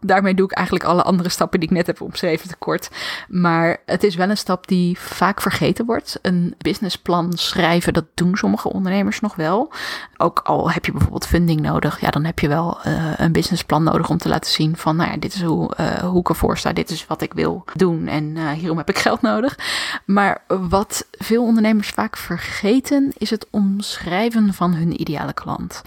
daarmee 0.00 0.34
doe 0.34 0.46
ik 0.46 0.52
eigenlijk 0.52 0.86
alle 0.86 1.02
andere 1.02 1.28
stappen 1.28 1.60
die 1.60 1.68
ik 1.68 1.74
net 1.74 1.86
heb 1.86 2.00
omschreven 2.00 2.48
tekort. 2.48 2.90
Maar 3.28 3.76
het 3.86 4.04
is 4.04 4.14
wel 4.14 4.30
een 4.30 4.36
stap 4.36 4.66
die 4.66 4.98
vaak 4.98 5.40
vergeten 5.40 5.86
wordt. 5.86 6.18
Een 6.22 6.54
businessplan 6.58 7.32
schrijven, 7.32 7.92
dat 7.92 8.04
doen 8.14 8.36
sommige 8.36 8.72
ondernemers 8.72 9.20
nog 9.20 9.34
wel. 9.34 9.72
Ook 10.16 10.38
al 10.38 10.70
heb 10.70 10.84
je 10.84 10.92
bijvoorbeeld 10.92 11.26
funding 11.26 11.60
nodig, 11.60 12.00
ja, 12.00 12.10
dan 12.10 12.24
heb 12.24 12.38
je 12.38 12.48
wel 12.48 12.78
uh, 12.86 13.12
een 13.16 13.32
businessplan 13.32 13.82
nodig 13.82 14.10
om 14.10 14.18
te 14.18 14.28
laten 14.28 14.50
zien 14.50 14.76
van, 14.76 14.96
nou 14.96 15.10
ja, 15.10 15.16
dit 15.16 15.34
is 15.34 15.42
hoe, 15.42 15.72
uh, 15.80 15.92
hoe 15.92 16.20
ik 16.20 16.28
ervoor 16.28 16.58
sta, 16.58 16.72
dit 16.72 16.90
is 16.90 17.06
wat 17.06 17.22
ik 17.22 17.32
wil 17.32 17.64
doen 17.74 18.06
en 18.06 18.24
uh, 18.24 18.50
hierom 18.50 18.76
heb 18.76 18.88
ik 18.88 18.98
geld 18.98 19.20
nodig. 19.20 19.58
Maar 20.04 20.42
wat 20.46 21.06
veel 21.10 21.44
ondernemers 21.44 21.88
vaak 21.88 22.16
vergeten, 22.16 23.12
is 23.18 23.30
het 23.30 23.46
omschrijven 23.50 24.54
van 24.54 24.74
hun 24.74 25.00
ideale 25.00 25.32
klant. 25.32 25.82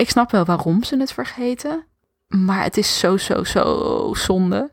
Ik 0.00 0.10
snap 0.10 0.30
wel 0.30 0.44
waarom 0.44 0.84
ze 0.84 0.96
het 0.96 1.12
vergeten. 1.12 1.84
Maar 2.28 2.62
het 2.62 2.76
is 2.76 2.98
zo, 2.98 3.16
zo, 3.16 3.44
zo 3.44 4.14
zonde. 4.14 4.70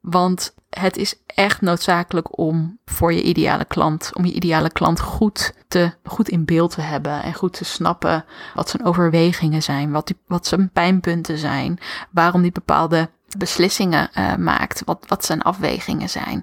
Want 0.00 0.54
het 0.70 0.96
is 0.96 1.14
echt 1.26 1.60
noodzakelijk 1.60 2.38
om 2.38 2.78
voor 2.84 3.12
je 3.12 3.22
ideale 3.22 3.64
klant, 3.64 4.10
om 4.14 4.24
je 4.24 4.32
ideale 4.32 4.70
klant 4.70 5.00
goed, 5.00 5.54
te, 5.68 5.92
goed 6.04 6.28
in 6.28 6.44
beeld 6.44 6.70
te 6.70 6.80
hebben 6.80 7.22
en 7.22 7.34
goed 7.34 7.52
te 7.52 7.64
snappen 7.64 8.24
wat 8.54 8.68
zijn 8.68 8.84
overwegingen 8.84 9.62
zijn, 9.62 9.90
wat, 9.90 10.06
die, 10.06 10.16
wat 10.26 10.46
zijn 10.46 10.70
pijnpunten 10.70 11.38
zijn, 11.38 11.78
waarom 12.10 12.42
die 12.42 12.52
bepaalde 12.52 13.10
beslissingen 13.38 14.10
uh, 14.14 14.34
maakt, 14.34 14.82
wat, 14.84 15.04
wat 15.06 15.24
zijn 15.24 15.42
afwegingen 15.42 16.08
zijn. 16.08 16.42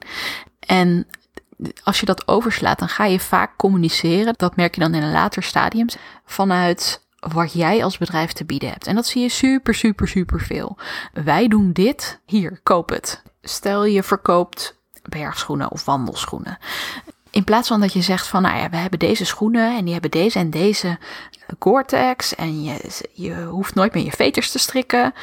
En 0.60 1.08
als 1.84 2.00
je 2.00 2.06
dat 2.06 2.28
overslaat, 2.28 2.80
dan 2.80 2.90
ga 2.90 3.06
je 3.06 3.20
vaak 3.20 3.58
communiceren. 3.58 4.34
Dat 4.38 4.56
merk 4.56 4.76
je 4.76 4.82
dan 4.82 4.94
in 4.94 5.04
een 5.04 5.12
later 5.12 5.44
stadium. 5.44 5.88
Vanuit 6.26 7.05
wat 7.34 7.54
jij 7.54 7.84
als 7.84 7.98
bedrijf 7.98 8.32
te 8.32 8.46
bieden 8.46 8.70
hebt. 8.70 8.88
En 8.88 8.96
dat 8.96 9.06
zie 9.06 9.22
je 9.22 9.30
super, 9.30 9.74
super, 9.74 10.08
super 10.08 10.42
veel. 10.42 10.78
Wij 11.14 11.48
doen 11.48 11.72
dit. 11.72 12.20
Hier, 12.26 12.60
koop 12.64 12.90
het. 12.90 13.24
Stel 13.42 13.86
je 13.86 14.04
verkoopt 14.04 14.80
bergschoenen 15.10 15.72
of 15.72 15.86
wandelschoenen. 15.86 16.58
In 17.36 17.44
plaats 17.44 17.68
van 17.68 17.80
dat 17.80 17.94
je 17.94 18.02
zegt 18.02 18.28
van, 18.28 18.42
nou 18.42 18.58
ja, 18.58 18.70
we 18.70 18.76
hebben 18.76 19.00
deze 19.00 19.26
schoenen 19.26 19.78
en 19.78 19.84
die 19.84 19.94
hebben 19.94 20.12
deze 20.12 20.40
en 20.40 20.50
deze 20.50 20.98
Gore-Tex 21.60 22.36
en 22.36 22.64
je, 22.64 23.04
je 23.14 23.44
hoeft 23.44 23.76
nooit 23.76 23.94
meer 23.94 24.04
je 24.04 24.12
veters 24.12 24.52
te 24.52 24.60
strikken, 24.60 25.14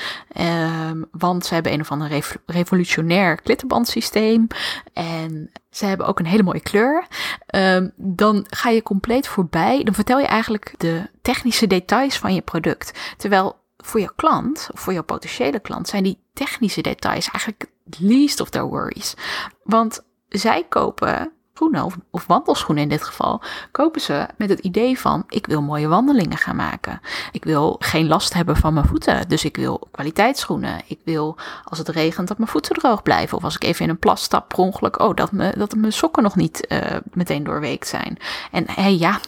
um, 0.90 1.06
want 1.10 1.46
ze 1.46 1.54
hebben 1.54 1.72
een 1.72 1.80
of 1.80 1.90
ander 1.90 2.22
revolutionair 2.46 3.42
klittenbandsysteem 3.42 4.46
en 4.92 5.50
ze 5.70 5.86
hebben 5.86 6.06
ook 6.06 6.18
een 6.18 6.26
hele 6.26 6.42
mooie 6.42 6.60
kleur. 6.60 7.06
Um, 7.54 7.92
dan 7.96 8.46
ga 8.50 8.70
je 8.70 8.82
compleet 8.82 9.26
voorbij, 9.26 9.82
dan 9.82 9.94
vertel 9.94 10.18
je 10.18 10.26
eigenlijk 10.26 10.74
de 10.76 11.10
technische 11.22 11.66
details 11.66 12.18
van 12.18 12.34
je 12.34 12.42
product. 12.42 13.14
Terwijl 13.16 13.56
voor 13.76 14.00
je 14.00 14.12
klant, 14.16 14.68
of 14.72 14.80
voor 14.80 14.92
je 14.92 15.02
potentiële 15.02 15.60
klant, 15.60 15.88
zijn 15.88 16.02
die 16.02 16.18
technische 16.32 16.80
details 16.80 17.30
eigenlijk 17.30 17.66
least 17.98 18.40
of 18.40 18.50
their 18.50 18.66
worries. 18.66 19.14
Want 19.62 20.04
zij 20.28 20.66
kopen 20.68 21.32
schoenen 21.54 21.84
of, 21.84 21.96
of 22.10 22.26
wandelschoenen 22.26 22.82
in 22.82 22.88
dit 22.88 23.02
geval, 23.02 23.42
kopen 23.70 24.00
ze 24.00 24.26
met 24.36 24.48
het 24.48 24.58
idee 24.58 24.98
van 24.98 25.24
ik 25.28 25.46
wil 25.46 25.62
mooie 25.62 25.88
wandelingen 25.88 26.38
gaan 26.38 26.56
maken. 26.56 27.00
Ik 27.32 27.44
wil 27.44 27.76
geen 27.78 28.06
last 28.06 28.34
hebben 28.34 28.56
van 28.56 28.74
mijn 28.74 28.86
voeten, 28.86 29.28
dus 29.28 29.44
ik 29.44 29.56
wil 29.56 29.88
kwaliteitsschoenen. 29.90 30.80
Ik 30.86 30.98
wil 31.04 31.36
als 31.64 31.78
het 31.78 31.88
regent 31.88 32.28
dat 32.28 32.38
mijn 32.38 32.50
voeten 32.50 32.74
droog 32.74 33.02
blijven 33.02 33.36
of 33.36 33.44
als 33.44 33.54
ik 33.54 33.64
even 33.64 33.84
in 33.84 33.90
een 33.90 33.98
plas 33.98 34.22
stap 34.22 34.48
per 34.48 34.58
ongeluk, 34.58 35.00
oh 35.00 35.14
dat, 35.14 35.32
me, 35.32 35.52
dat 35.56 35.74
mijn 35.74 35.92
sokken 35.92 36.22
nog 36.22 36.36
niet 36.36 36.66
uh, 36.68 36.78
meteen 37.12 37.44
doorweekt 37.44 37.88
zijn. 37.88 38.18
En 38.50 38.64
hey, 38.70 38.96
ja, 38.96 39.20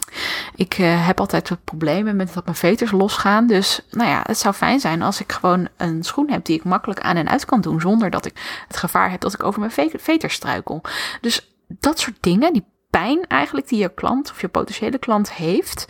ik 0.55 0.77
uh, 0.77 1.07
heb 1.07 1.19
altijd 1.19 1.49
wat 1.49 1.63
problemen 1.63 2.15
met 2.15 2.33
dat 2.33 2.45
mijn 2.45 2.57
veters 2.57 2.91
losgaan, 2.91 3.47
dus 3.47 3.81
nou 3.91 4.09
ja, 4.09 4.21
het 4.25 4.37
zou 4.37 4.53
fijn 4.53 4.79
zijn 4.79 5.01
als 5.01 5.19
ik 5.21 5.31
gewoon 5.31 5.67
een 5.77 6.03
schoen 6.03 6.29
heb 6.29 6.45
die 6.45 6.57
ik 6.57 6.63
makkelijk 6.63 6.99
aan 6.99 7.15
en 7.15 7.29
uit 7.29 7.45
kan 7.45 7.61
doen 7.61 7.81
zonder 7.81 8.09
dat 8.09 8.25
ik 8.25 8.63
het 8.67 8.77
gevaar 8.77 9.11
heb 9.11 9.21
dat 9.21 9.33
ik 9.33 9.43
over 9.43 9.59
mijn 9.59 9.91
veters 9.97 10.33
struikel. 10.33 10.81
Dus 11.21 11.54
dat 11.67 11.99
soort 11.99 12.17
dingen, 12.19 12.53
die 12.53 12.65
pijn 12.89 13.27
eigenlijk 13.27 13.67
die 13.67 13.79
je 13.79 13.93
klant 13.93 14.31
of 14.31 14.41
je 14.41 14.47
potentiële 14.47 14.97
klant 14.97 15.33
heeft, 15.33 15.85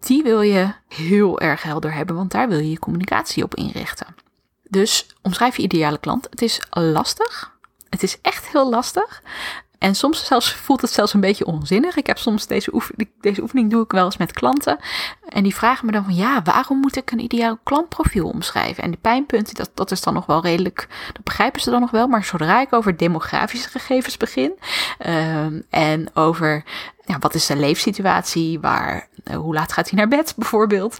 die 0.00 0.22
wil 0.22 0.40
je 0.40 0.72
heel 0.88 1.40
erg 1.40 1.62
helder 1.62 1.94
hebben, 1.94 2.16
want 2.16 2.30
daar 2.30 2.48
wil 2.48 2.58
je 2.58 2.70
je 2.70 2.78
communicatie 2.78 3.44
op 3.44 3.54
inrichten. 3.54 4.14
Dus 4.68 5.06
omschrijf 5.22 5.56
je 5.56 5.62
ideale 5.62 5.98
klant. 5.98 6.26
Het 6.30 6.42
is 6.42 6.60
lastig. 6.70 7.52
Het 7.88 8.02
is 8.02 8.20
echt 8.20 8.48
heel 8.48 8.70
lastig. 8.70 9.22
En 9.84 9.94
soms 9.94 10.26
zelfs 10.26 10.54
voelt 10.54 10.80
het 10.80 10.90
zelfs 10.90 11.14
een 11.14 11.20
beetje 11.20 11.46
onzinnig. 11.46 11.96
Ik 11.96 12.06
heb 12.06 12.18
soms 12.18 12.46
deze 12.46 12.74
oefening, 12.74 13.10
deze 13.20 13.42
oefening 13.42 13.70
doe 13.70 13.84
ik 13.84 13.92
wel 13.92 14.04
eens 14.04 14.16
met 14.16 14.32
klanten. 14.32 14.78
En 15.28 15.42
die 15.42 15.54
vragen 15.54 15.86
me 15.86 15.92
dan 15.92 16.04
van 16.04 16.14
ja, 16.14 16.42
waarom 16.42 16.78
moet 16.78 16.96
ik 16.96 17.10
een 17.10 17.20
ideaal 17.20 17.58
klantprofiel 17.62 18.28
omschrijven? 18.28 18.82
En 18.82 18.90
de 18.90 18.96
pijnpunten, 18.96 19.54
dat, 19.54 19.70
dat 19.74 19.90
is 19.90 20.00
dan 20.00 20.14
nog 20.14 20.26
wel 20.26 20.42
redelijk, 20.42 20.88
dat 21.12 21.24
begrijpen 21.24 21.60
ze 21.60 21.70
dan 21.70 21.80
nog 21.80 21.90
wel. 21.90 22.06
Maar 22.06 22.24
zodra 22.24 22.60
ik 22.60 22.72
over 22.72 22.96
demografische 22.96 23.68
gegevens 23.68 24.16
begin 24.16 24.52
um, 25.06 25.62
en 25.70 26.16
over 26.16 26.64
ja, 27.04 27.18
wat 27.18 27.34
is 27.34 27.46
de 27.46 27.56
leefsituatie, 27.56 28.60
waar, 28.60 29.08
uh, 29.24 29.36
hoe 29.36 29.54
laat 29.54 29.72
gaat 29.72 29.90
hij 29.90 29.98
naar 29.98 30.08
bed 30.08 30.34
bijvoorbeeld, 30.38 30.98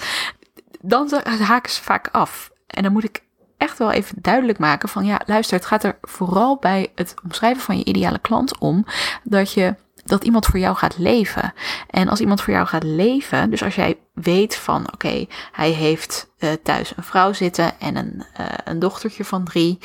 dan 0.80 1.10
haken 1.22 1.72
ze 1.72 1.82
vaak 1.82 2.08
af. 2.12 2.50
En 2.66 2.82
dan 2.82 2.92
moet 2.92 3.04
ik 3.04 3.22
echt 3.56 3.78
wel 3.78 3.90
even 3.90 4.16
duidelijk 4.20 4.58
maken 4.58 4.88
van 4.88 5.04
ja, 5.04 5.20
luister, 5.26 5.56
het 5.56 5.66
gaat 5.66 5.84
er 5.84 5.98
vooral 6.02 6.56
bij 6.56 6.92
het 6.94 7.14
omschrijven 7.24 7.62
van 7.62 7.78
je 7.78 7.84
ideale 7.84 8.18
klant 8.18 8.58
om 8.58 8.84
dat 9.22 9.52
je 9.52 9.74
dat 10.04 10.24
iemand 10.24 10.46
voor 10.46 10.58
jou 10.58 10.76
gaat 10.76 10.98
leven. 10.98 11.52
En 11.90 12.08
als 12.08 12.20
iemand 12.20 12.40
voor 12.40 12.52
jou 12.52 12.66
gaat 12.66 12.82
leven, 12.82 13.50
dus 13.50 13.62
als 13.62 13.74
jij 13.74 13.98
weet 14.12 14.56
van 14.56 14.92
oké, 14.92 15.26
hij 15.52 15.70
heeft 15.70 16.30
uh, 16.38 16.50
thuis 16.62 16.92
een 16.96 17.02
vrouw 17.02 17.32
zitten 17.32 17.80
en 17.80 17.96
een, 17.96 18.24
uh, 18.40 18.46
een 18.64 18.78
dochtertje 18.78 19.24
van 19.24 19.44
drie 19.44 19.78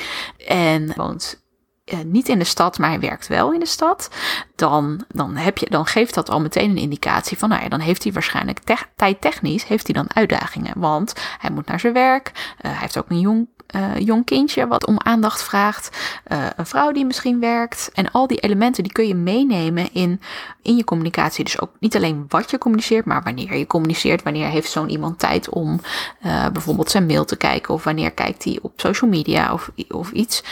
en 0.48 0.94
woont 0.96 1.44
uh, 1.86 2.00
niet 2.06 2.30
in 2.30 2.40
de 2.40 2.46
stad, 2.46 2.78
maar 2.78 2.90
hij 2.90 3.00
werkt 3.00 3.28
wel 3.28 3.54
in 3.54 3.60
de 3.60 3.66
stad, 3.66 4.10
dan, 4.56 5.06
dan, 5.08 5.36
heb 5.36 5.58
je, 5.58 5.70
dan 5.70 5.86
geeft 5.86 6.14
dat 6.14 6.30
al 6.30 6.42
meteen 6.42 6.70
een 6.70 6.78
indicatie 6.78 7.38
van, 7.38 7.50
nou 7.50 7.62
ja, 7.62 7.70
dan 7.70 7.80
heeft 7.80 8.04
hij 8.04 8.14
waarschijnlijk 8.14 8.60
tijdtechnisch 8.96 9.66
heeft 9.66 9.86
hij 9.86 9.96
dan 9.96 10.16
uitdagingen. 10.16 10.80
Want 10.80 11.14
hij 11.40 11.52
moet 11.52 11.66
naar 11.66 11.80
zijn 11.80 11.94
werk, 11.94 12.54
hij 12.58 12.76
heeft 12.76 12.98
ook 12.98 13.10
een 13.10 13.20
jong 13.20 13.48
uh, 13.76 13.98
jong 13.98 14.26
kindje 14.26 14.68
wat 14.68 14.86
om 14.86 15.00
aandacht 15.00 15.44
vraagt, 15.44 15.98
uh, 16.32 16.46
een 16.56 16.66
vrouw 16.66 16.92
die 16.92 17.06
misschien 17.06 17.40
werkt. 17.40 17.90
En 17.94 18.12
al 18.12 18.28
die 18.28 18.40
elementen 18.40 18.84
die 18.84 18.92
kun 18.92 19.08
je 19.08 19.16
meenemen 19.16 19.94
in, 19.94 20.22
in 20.62 20.76
je 20.76 20.84
communicatie. 20.84 21.44
Dus 21.44 21.62
ook 21.62 21.72
niet 21.80 21.96
alleen 21.96 22.26
wat 22.28 22.52
je 22.52 22.58
communiceert, 22.58 23.06
maar 23.06 23.24
wanneer 23.24 23.58
je 23.58 23.68
communiceert. 23.68 24.24
Wanneer 24.24 24.48
heeft 24.48 24.72
zo'n 24.72 24.90
iemand 24.90 25.20
tijd 25.20 25.50
om 25.50 25.80
uh, 26.26 26.48
bijvoorbeeld 26.50 26.92
zijn 26.92 27.06
mail 27.06 27.26
te 27.26 27.38
kijken, 27.38 27.74
of 27.74 27.84
wanneer 27.84 28.12
kijkt 28.12 28.44
hij 28.44 28.60
op 28.62 28.72
social 28.76 29.10
media 29.10 29.54
of, 29.54 29.72
of 29.90 30.12
iets. 30.12 30.44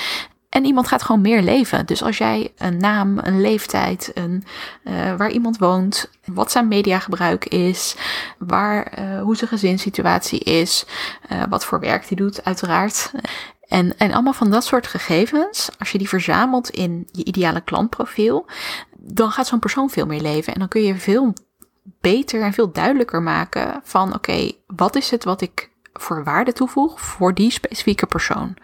En 0.50 0.66
iemand 0.66 0.88
gaat 0.88 1.04
gewoon 1.04 1.22
meer 1.22 1.42
leven. 1.42 1.86
Dus 1.86 2.04
als 2.04 2.18
jij 2.18 2.54
een 2.58 2.78
naam, 2.78 3.18
een 3.18 3.42
leeftijd, 3.42 4.12
een, 4.14 4.44
uh, 4.84 5.16
waar 5.16 5.32
iemand 5.32 5.58
woont, 5.58 6.10
wat 6.26 6.52
zijn 6.52 6.68
mediagebruik 6.68 7.46
is, 7.46 7.96
waar, 8.38 9.00
uh, 9.00 9.22
hoe 9.22 9.36
zijn 9.36 9.50
gezinssituatie 9.50 10.40
is, 10.40 10.86
uh, 11.32 11.44
wat 11.50 11.66
voor 11.66 11.80
werk 11.80 12.08
hij 12.08 12.18
doet, 12.18 12.44
uiteraard. 12.44 13.12
En, 13.68 13.98
en 13.98 14.14
allemaal 14.14 14.34
van 14.34 14.52
dat 14.52 14.64
soort 14.64 14.88
gegevens, 14.88 15.70
als 15.80 15.92
je 15.92 15.98
die 15.98 16.10
verzamelt 16.10 16.70
in 16.70 17.08
je 17.12 17.24
ideale 17.24 17.62
klantprofiel, 17.62 18.46
dan 18.98 19.32
gaat 19.32 19.48
zo'n 19.48 19.60
persoon 19.60 19.90
veel 19.90 20.06
meer 20.06 20.22
leven. 20.22 20.54
En 20.54 20.60
dan 20.60 20.68
kun 20.68 20.82
je 20.82 20.96
veel 20.96 21.34
beter 22.02 22.42
en 22.42 22.54
veel 22.54 22.72
duidelijker 22.72 23.22
maken 23.22 23.82
van 23.84 24.14
oké, 24.14 24.52
wat 24.68 24.96
is 24.96 25.12
het 25.12 25.24
wat 25.24 25.42
ik 25.42 25.70
voor 25.94 26.24
waarde 26.24 26.54
toevoeg 26.54 27.02
voor 27.02 27.34
die 27.34 27.52
specifieke 27.52 28.06
persoon 28.06 28.58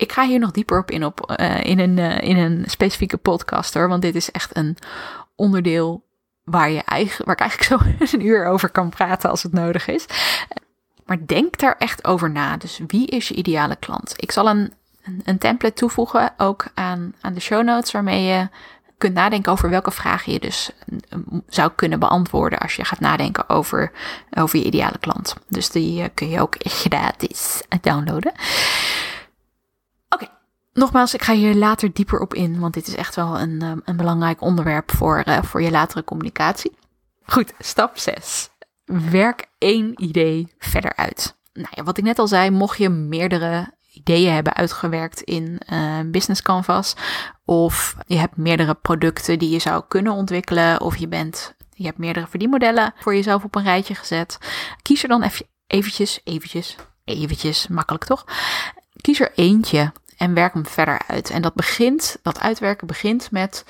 ik 0.00 0.12
ga 0.12 0.26
hier 0.26 0.38
nog 0.38 0.50
dieper 0.50 0.78
op 0.78 0.90
in, 0.90 1.04
op, 1.04 1.34
uh, 1.40 1.64
in, 1.64 1.78
een, 1.78 1.96
uh, 1.96 2.20
in 2.20 2.36
een 2.36 2.64
specifieke 2.66 3.16
podcast 3.16 3.74
hoor. 3.74 3.88
Want 3.88 4.02
dit 4.02 4.14
is 4.14 4.30
echt 4.30 4.56
een 4.56 4.76
onderdeel 5.34 6.04
waar, 6.44 6.70
je 6.70 6.82
eigen, 6.84 7.24
waar 7.24 7.34
ik 7.34 7.40
eigenlijk 7.40 7.70
zo 8.08 8.16
een 8.16 8.26
uur 8.26 8.46
over 8.46 8.68
kan 8.68 8.90
praten 8.90 9.30
als 9.30 9.42
het 9.42 9.52
nodig 9.52 9.88
is. 9.88 10.06
Maar 11.06 11.26
denk 11.26 11.58
daar 11.58 11.76
echt 11.78 12.04
over 12.04 12.30
na. 12.30 12.56
Dus 12.56 12.80
wie 12.86 13.06
is 13.06 13.28
je 13.28 13.34
ideale 13.34 13.76
klant? 13.76 14.14
Ik 14.16 14.32
zal 14.32 14.48
een, 14.48 14.72
een, 15.24 15.38
template 15.38 15.74
toevoegen 15.74 16.32
ook 16.36 16.66
aan, 16.74 17.14
aan 17.20 17.34
de 17.34 17.40
show 17.40 17.64
notes 17.64 17.92
waarmee 17.92 18.24
je 18.24 18.48
kunt 18.98 19.14
nadenken 19.14 19.52
over 19.52 19.70
welke 19.70 19.90
vragen 19.90 20.32
je 20.32 20.38
dus 20.38 20.70
zou 21.48 21.70
kunnen 21.74 21.98
beantwoorden 21.98 22.58
als 22.58 22.76
je 22.76 22.84
gaat 22.84 23.00
nadenken 23.00 23.48
over, 23.48 23.92
over 24.30 24.58
je 24.58 24.64
ideale 24.64 24.98
klant. 24.98 25.34
Dus 25.48 25.70
die 25.70 26.02
uh, 26.02 26.08
kun 26.14 26.28
je 26.28 26.40
ook 26.40 26.56
gratis 26.58 27.62
downloaden. 27.80 28.32
Nogmaals, 30.72 31.14
ik 31.14 31.22
ga 31.22 31.32
hier 31.32 31.54
later 31.54 31.92
dieper 31.92 32.20
op 32.20 32.34
in, 32.34 32.60
want 32.60 32.74
dit 32.74 32.86
is 32.86 32.94
echt 32.94 33.14
wel 33.14 33.40
een, 33.40 33.62
ehm, 33.62 33.78
een 33.84 33.96
belangrijk 33.96 34.40
onderwerp 34.40 34.90
voor, 34.90 35.22
uh, 35.28 35.42
voor 35.42 35.62
je 35.62 35.70
latere 35.70 36.04
communicatie. 36.04 36.76
Goed, 37.22 37.52
stap 37.58 37.98
6. 37.98 38.50
Werk 38.84 39.46
één 39.58 40.02
idee 40.02 40.54
verder 40.58 40.96
uit. 40.96 41.38
Nou 41.52 41.68
ja, 41.70 41.82
wat 41.82 41.98
ik 41.98 42.04
net 42.04 42.18
al 42.18 42.28
zei, 42.28 42.50
mocht 42.50 42.78
je 42.78 42.88
meerdere 42.88 43.74
ideeën 43.92 44.32
hebben 44.32 44.54
uitgewerkt 44.54 45.20
in 45.20 45.60
uh, 45.72 45.98
Business 46.06 46.42
Canvas, 46.42 46.94
of 47.44 47.96
je 48.06 48.16
hebt 48.16 48.36
meerdere 48.36 48.74
producten 48.74 49.38
die 49.38 49.50
je 49.50 49.58
zou 49.58 49.84
kunnen 49.88 50.12
ontwikkelen, 50.12 50.80
of 50.80 50.96
je 50.96 51.08
bent 51.08 51.54
je 51.80 51.86
hebt 51.86 51.98
meerdere 51.98 52.26
verdienmodellen 52.26 52.94
voor 52.98 53.14
jezelf 53.14 53.44
op 53.44 53.54
een 53.54 53.62
rijtje 53.62 53.94
gezet. 53.94 54.38
Kies 54.82 55.02
er 55.02 55.08
dan 55.08 55.22
even 55.22 55.46
eventjes, 55.66 56.20
eventjes, 56.24 56.76
eventjes, 57.04 57.68
makkelijk 57.68 58.04
toch? 58.04 58.24
Kies 59.00 59.20
er 59.20 59.32
eentje 59.34 59.92
en 60.20 60.34
werk 60.34 60.52
hem 60.52 60.66
verder 60.66 61.00
uit. 61.06 61.30
En 61.30 61.42
dat 61.42 61.54
begint, 61.54 62.18
dat 62.22 62.40
uitwerken 62.40 62.86
begint 62.86 63.30
met 63.30 63.64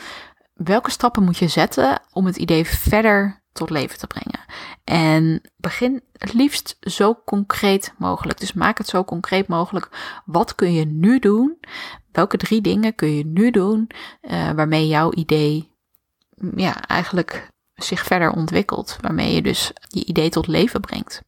welke 0.54 0.90
stappen 0.90 1.22
moet 1.22 1.38
je 1.38 1.48
zetten 1.48 2.00
om 2.12 2.26
het 2.26 2.36
idee 2.36 2.66
verder 2.66 3.42
tot 3.52 3.70
leven 3.70 3.98
te 3.98 4.06
brengen. 4.06 4.40
En 4.84 5.40
begin 5.56 6.02
het 6.12 6.32
liefst 6.32 6.76
zo 6.80 7.22
concreet 7.24 7.92
mogelijk. 7.98 8.40
Dus 8.40 8.52
maak 8.52 8.78
het 8.78 8.86
zo 8.86 9.04
concreet 9.04 9.48
mogelijk. 9.48 9.88
Wat 10.24 10.54
kun 10.54 10.72
je 10.72 10.84
nu 10.84 11.18
doen? 11.18 11.58
Welke 12.12 12.36
drie 12.36 12.60
dingen 12.60 12.94
kun 12.94 13.16
je 13.16 13.26
nu 13.26 13.50
doen 13.50 13.90
uh, 14.22 14.50
waarmee 14.50 14.86
jouw 14.86 15.12
idee 15.12 15.72
ja, 16.56 16.86
eigenlijk 16.86 17.48
zich 17.74 18.02
verder 18.02 18.30
ontwikkelt? 18.30 18.96
Waarmee 19.00 19.34
je 19.34 19.42
dus 19.42 19.72
je 19.88 20.04
idee 20.04 20.28
tot 20.28 20.46
leven 20.46 20.80
brengt. 20.80 21.22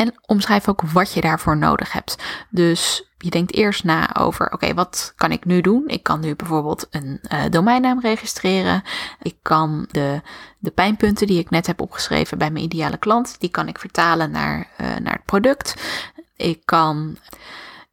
En 0.00 0.14
omschrijf 0.26 0.68
ook 0.68 0.82
wat 0.82 1.12
je 1.12 1.20
daarvoor 1.20 1.56
nodig 1.56 1.92
hebt. 1.92 2.16
Dus 2.50 3.04
je 3.18 3.30
denkt 3.30 3.54
eerst 3.54 3.84
na 3.84 4.16
over, 4.16 4.52
oké, 4.52 4.74
wat 4.74 5.12
kan 5.16 5.32
ik 5.32 5.44
nu 5.44 5.60
doen? 5.60 5.84
Ik 5.86 6.02
kan 6.02 6.20
nu 6.20 6.36
bijvoorbeeld 6.36 6.86
een 6.90 7.20
uh, 7.32 7.42
domeinnaam 7.50 8.00
registreren. 8.00 8.82
Ik 9.22 9.36
kan 9.42 9.86
de, 9.90 10.20
de 10.58 10.70
pijnpunten 10.70 11.26
die 11.26 11.38
ik 11.38 11.50
net 11.50 11.66
heb 11.66 11.80
opgeschreven 11.80 12.38
bij 12.38 12.50
mijn 12.50 12.64
ideale 12.64 12.96
klant, 12.96 13.40
die 13.40 13.50
kan 13.50 13.68
ik 13.68 13.78
vertalen 13.78 14.30
naar, 14.30 14.58
uh, 14.80 14.86
naar 14.96 15.12
het 15.12 15.24
product. 15.24 15.74
Ik 16.36 16.60
kan 16.64 17.16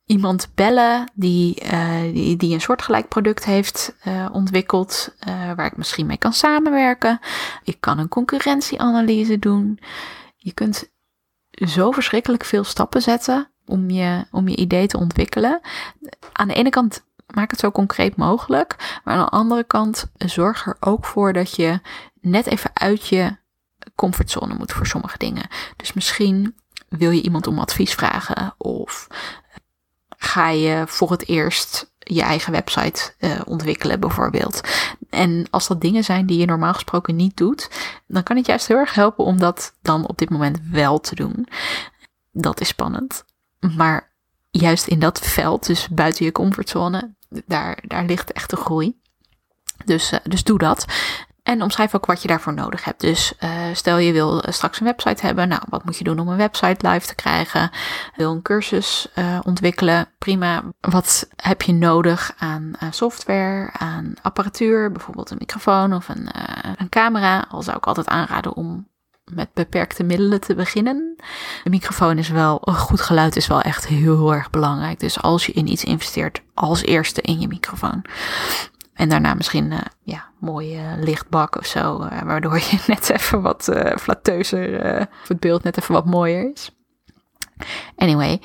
iemand 0.05 0.49
bellen 0.55 1.11
die, 1.13 1.63
uh, 1.63 2.01
die, 2.01 2.37
die 2.37 2.53
een 2.53 2.61
soortgelijk 2.61 3.07
product 3.07 3.45
heeft 3.45 3.95
ontwikkeld, 4.31 5.15
waar 5.55 5.65
ik 5.65 5.77
misschien 5.77 6.05
mee 6.05 6.17
kan 6.17 6.33
samenwerken. 6.33 7.19
Ik 7.63 7.77
kan 7.79 7.99
een 7.99 8.07
concurrentieanalyse 8.07 9.39
doen. 9.39 9.79
Je 10.35 10.53
kunt 10.53 10.95
zo 11.65 11.91
verschrikkelijk 11.91 12.43
veel 12.43 12.63
stappen 12.63 13.01
zetten 13.01 13.49
om 13.65 13.89
je, 13.89 14.25
om 14.31 14.47
je 14.47 14.55
idee 14.55 14.87
te 14.87 14.97
ontwikkelen. 14.97 15.61
Aan 16.31 16.47
de 16.47 16.53
ene 16.53 16.69
kant 16.69 17.05
maak 17.33 17.51
het 17.51 17.59
zo 17.59 17.71
concreet 17.71 18.15
mogelijk, 18.15 18.99
maar 19.03 19.15
aan 19.15 19.25
de 19.25 19.31
andere 19.31 19.63
kant 19.63 20.11
zorg 20.17 20.65
er 20.65 20.77
ook 20.79 21.05
voor 21.05 21.33
dat 21.33 21.55
je 21.55 21.79
net 22.21 22.45
even 22.45 22.71
uit 22.73 23.07
je 23.07 23.37
comfortzone 23.95 24.53
moet 24.53 24.71
voor 24.71 24.85
sommige 24.85 25.17
dingen. 25.17 25.47
Dus 25.75 25.93
misschien 25.93 26.55
wil 26.89 27.11
je 27.11 27.21
iemand 27.21 27.47
om 27.47 27.59
advies 27.59 27.93
vragen 27.93 28.55
of 28.57 29.07
ga 30.17 30.49
je 30.49 30.83
voor 30.87 31.11
het 31.11 31.27
eerst 31.27 31.95
je 32.07 32.21
eigen 32.21 32.51
website 32.51 33.13
uh, 33.19 33.31
ontwikkelen 33.45 33.99
bijvoorbeeld. 33.99 34.61
En 35.09 35.47
als 35.49 35.67
dat 35.67 35.81
dingen 35.81 36.03
zijn 36.03 36.25
die 36.25 36.37
je 36.37 36.45
normaal 36.45 36.73
gesproken 36.73 37.15
niet 37.15 37.37
doet, 37.37 37.69
dan 38.07 38.23
kan 38.23 38.35
het 38.35 38.45
juist 38.45 38.67
heel 38.67 38.77
erg 38.77 38.93
helpen 38.93 39.25
om 39.25 39.39
dat 39.39 39.73
dan 39.81 40.07
op 40.07 40.17
dit 40.17 40.29
moment 40.29 40.59
wel 40.71 40.99
te 40.99 41.15
doen. 41.15 41.47
Dat 42.31 42.61
is 42.61 42.67
spannend. 42.67 43.25
Maar 43.75 44.11
juist 44.51 44.87
in 44.87 44.99
dat 44.99 45.19
veld, 45.19 45.65
dus 45.65 45.87
buiten 45.89 46.25
je 46.25 46.31
comfortzone, 46.31 47.15
daar, 47.29 47.83
daar 47.87 48.05
ligt 48.05 48.31
echt 48.31 48.49
de 48.49 48.55
groei. 48.55 48.99
Dus, 49.85 50.13
dus 50.23 50.43
doe 50.43 50.57
dat. 50.57 50.85
En 51.47 51.61
omschrijf 51.61 51.95
ook 51.95 52.05
wat 52.05 52.21
je 52.21 52.27
daarvoor 52.27 52.53
nodig 52.53 52.83
hebt. 52.83 53.01
Dus 53.01 53.33
uh, 53.43 53.49
stel 53.73 53.97
je 53.97 54.11
wil 54.11 54.43
straks 54.47 54.79
een 54.79 54.85
website 54.85 55.25
hebben. 55.25 55.47
Nou, 55.47 55.61
wat 55.69 55.85
moet 55.85 55.97
je 55.97 56.03
doen 56.03 56.19
om 56.19 56.27
een 56.27 56.37
website 56.37 56.89
live 56.89 57.07
te 57.07 57.15
krijgen? 57.15 57.69
Wil 58.15 58.31
een 58.31 58.41
cursus 58.41 59.07
uh, 59.15 59.39
ontwikkelen? 59.43 60.07
Prima. 60.17 60.63
Wat 60.79 61.27
heb 61.35 61.61
je 61.61 61.73
nodig 61.73 62.33
aan 62.37 62.71
software, 62.89 63.69
aan 63.77 64.13
apparatuur? 64.21 64.91
Bijvoorbeeld 64.91 65.29
een 65.29 65.37
microfoon 65.39 65.93
of 65.93 66.09
een, 66.09 66.29
een 66.77 66.89
camera. 66.89 67.45
Al 67.49 67.63
zou 67.63 67.77
ik 67.77 67.85
altijd 67.85 68.07
aanraden 68.07 68.55
om 68.55 68.87
met 69.31 69.49
beperkte 69.53 70.03
middelen 70.03 70.41
te 70.41 70.55
beginnen. 70.55 71.15
De 71.63 71.69
microfoon 71.69 72.17
is 72.17 72.29
wel, 72.29 72.61
goed 72.61 73.01
geluid 73.01 73.35
is 73.35 73.47
wel 73.47 73.61
echt 73.61 73.87
heel 73.87 74.33
erg 74.33 74.49
belangrijk. 74.49 74.99
Dus 74.99 75.21
als 75.21 75.45
je 75.45 75.51
in 75.51 75.71
iets 75.71 75.83
investeert, 75.83 76.41
als 76.53 76.81
eerste 76.81 77.21
in 77.21 77.39
je 77.39 77.47
microfoon. 77.47 78.05
En 78.97 79.09
daarna 79.09 79.33
misschien 79.33 79.71
uh, 79.71 79.79
ja, 80.03 80.25
mooie 80.39 80.95
lichtbak 80.97 81.55
of 81.55 81.65
zo, 81.65 82.01
uh, 82.01 82.21
waardoor 82.21 82.55
je 82.55 82.83
net 82.87 83.09
even 83.09 83.41
wat 83.41 83.71
flatteuzer, 83.99 84.99
of 85.21 85.27
het 85.27 85.39
beeld 85.39 85.63
net 85.63 85.77
even 85.77 85.93
wat 85.93 86.05
mooier 86.05 86.51
is. 86.53 86.71
Anyway, 87.95 88.41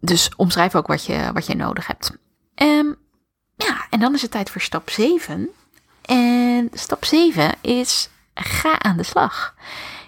dus 0.00 0.30
omschrijf 0.36 0.74
ook 0.74 0.86
wat 0.86 1.04
je, 1.04 1.30
wat 1.32 1.46
je 1.46 1.54
nodig 1.54 1.86
hebt. 1.86 2.18
Um, 2.54 2.96
ja, 3.56 3.86
en 3.90 4.00
dan 4.00 4.14
is 4.14 4.22
het 4.22 4.30
tijd 4.30 4.50
voor 4.50 4.60
stap 4.60 4.90
7. 4.90 5.48
En 6.02 6.70
stap 6.72 7.04
7 7.04 7.54
is 7.60 8.10
ga 8.34 8.78
aan 8.78 8.96
de 8.96 9.02
slag. 9.02 9.54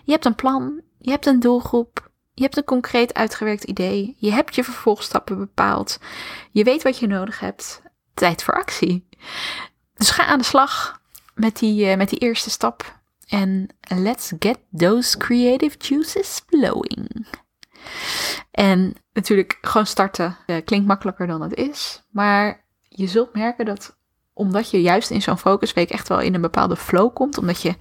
Je 0.04 0.12
hebt 0.12 0.24
een 0.24 0.34
plan, 0.34 0.80
je 0.98 1.10
hebt 1.10 1.26
een 1.26 1.40
doelgroep, 1.40 2.10
je 2.34 2.42
hebt 2.42 2.56
een 2.56 2.64
concreet 2.64 3.14
uitgewerkt 3.14 3.64
idee, 3.64 4.16
je 4.18 4.32
hebt 4.32 4.54
je 4.54 4.64
vervolgstappen 4.64 5.38
bepaald, 5.38 5.98
je 6.50 6.64
weet 6.64 6.82
wat 6.82 6.98
je 6.98 7.06
nodig 7.06 7.40
hebt. 7.40 7.82
Tijd 8.14 8.42
voor 8.42 8.54
actie. 8.54 9.08
Dus 9.98 10.10
ga 10.10 10.24
aan 10.24 10.38
de 10.38 10.44
slag 10.44 11.00
met 11.34 11.58
die, 11.58 11.90
uh, 11.90 11.96
met 11.96 12.08
die 12.08 12.18
eerste 12.18 12.50
stap. 12.50 12.96
En 13.28 13.68
let's 13.96 14.32
get 14.38 14.58
those 14.76 15.16
creative 15.16 15.76
juices 15.78 16.40
flowing. 16.46 17.26
En 18.50 18.94
natuurlijk, 19.12 19.58
gewoon 19.60 19.86
starten 19.86 20.36
uh, 20.46 20.56
klinkt 20.64 20.86
makkelijker 20.86 21.26
dan 21.26 21.40
het 21.40 21.54
is. 21.54 22.02
Maar 22.10 22.64
je 22.82 23.06
zult 23.06 23.34
merken 23.34 23.64
dat 23.64 23.96
omdat 24.32 24.70
je 24.70 24.80
juist 24.80 25.10
in 25.10 25.22
zo'n 25.22 25.38
focusweek 25.38 25.90
echt 25.90 26.08
wel 26.08 26.20
in 26.20 26.34
een 26.34 26.40
bepaalde 26.40 26.76
flow 26.76 27.14
komt, 27.14 27.38
omdat 27.38 27.62
je 27.62 27.76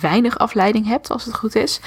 weinig 0.00 0.38
afleiding 0.38 0.86
hebt, 0.86 1.10
als 1.10 1.24
het 1.24 1.34
goed 1.34 1.54
is, 1.54 1.80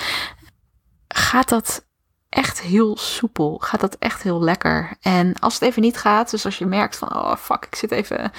gaat 1.07 1.49
dat 1.49 1.85
echt 2.29 2.61
heel 2.61 2.97
soepel. 2.97 3.57
Gaat 3.57 3.79
dat 3.79 3.95
echt 3.95 4.23
heel 4.23 4.43
lekker. 4.43 4.97
En 5.01 5.39
als 5.39 5.53
het 5.53 5.63
even 5.63 5.81
niet 5.81 5.97
gaat, 5.97 6.31
dus 6.31 6.45
als 6.45 6.57
je 6.57 6.65
merkt 6.65 6.97
van, 6.97 7.15
oh 7.15 7.35
fuck, 7.35 7.65
ik 7.65 7.75
zit 7.75 7.91
even 7.91 8.31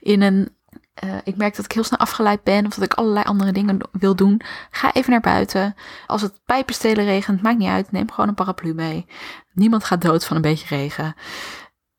in 0.00 0.22
een 0.22 0.56
uh, 1.04 1.14
ik 1.24 1.36
merk 1.36 1.56
dat 1.56 1.64
ik 1.64 1.72
heel 1.72 1.84
snel 1.84 1.98
afgeleid 1.98 2.42
ben 2.42 2.66
of 2.66 2.74
dat 2.74 2.84
ik 2.84 2.94
allerlei 2.94 3.24
andere 3.24 3.52
dingen 3.52 3.78
wil 3.92 4.16
doen. 4.16 4.40
Ga 4.70 4.92
even 4.92 5.10
naar 5.10 5.20
buiten. 5.20 5.74
Als 6.06 6.22
het 6.22 6.40
pijpenstelen 6.44 7.04
regent, 7.04 7.42
maakt 7.42 7.58
niet 7.58 7.68
uit. 7.68 7.92
Neem 7.92 8.10
gewoon 8.10 8.28
een 8.28 8.34
paraplu 8.34 8.74
mee. 8.74 9.06
Niemand 9.52 9.84
gaat 9.84 10.02
dood 10.02 10.24
van 10.24 10.36
een 10.36 10.42
beetje 10.42 10.76
regen. 10.76 11.14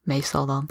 Meestal 0.01 0.45
dan. 0.45 0.69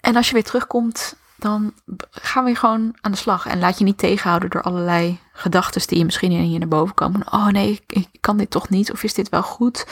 En 0.00 0.16
als 0.16 0.26
je 0.26 0.34
weer 0.34 0.44
terugkomt, 0.44 1.16
dan 1.36 1.74
gaan 2.10 2.44
we 2.44 2.54
gewoon 2.54 2.96
aan 3.00 3.10
de 3.10 3.18
slag. 3.18 3.46
En 3.46 3.58
laat 3.58 3.78
je 3.78 3.84
niet 3.84 3.98
tegenhouden 3.98 4.50
door 4.50 4.62
allerlei 4.62 5.20
gedachten 5.32 5.86
die 5.86 5.98
je 5.98 6.04
misschien 6.04 6.32
in 6.32 6.50
je 6.50 6.58
naar 6.58 6.68
boven 6.68 6.94
komen. 6.94 7.32
Oh 7.32 7.46
nee, 7.46 7.80
ik 7.86 8.08
kan 8.20 8.36
dit 8.36 8.50
toch 8.50 8.68
niet. 8.68 8.92
Of 8.92 9.02
is 9.02 9.14
dit 9.14 9.28
wel 9.28 9.42
goed? 9.42 9.86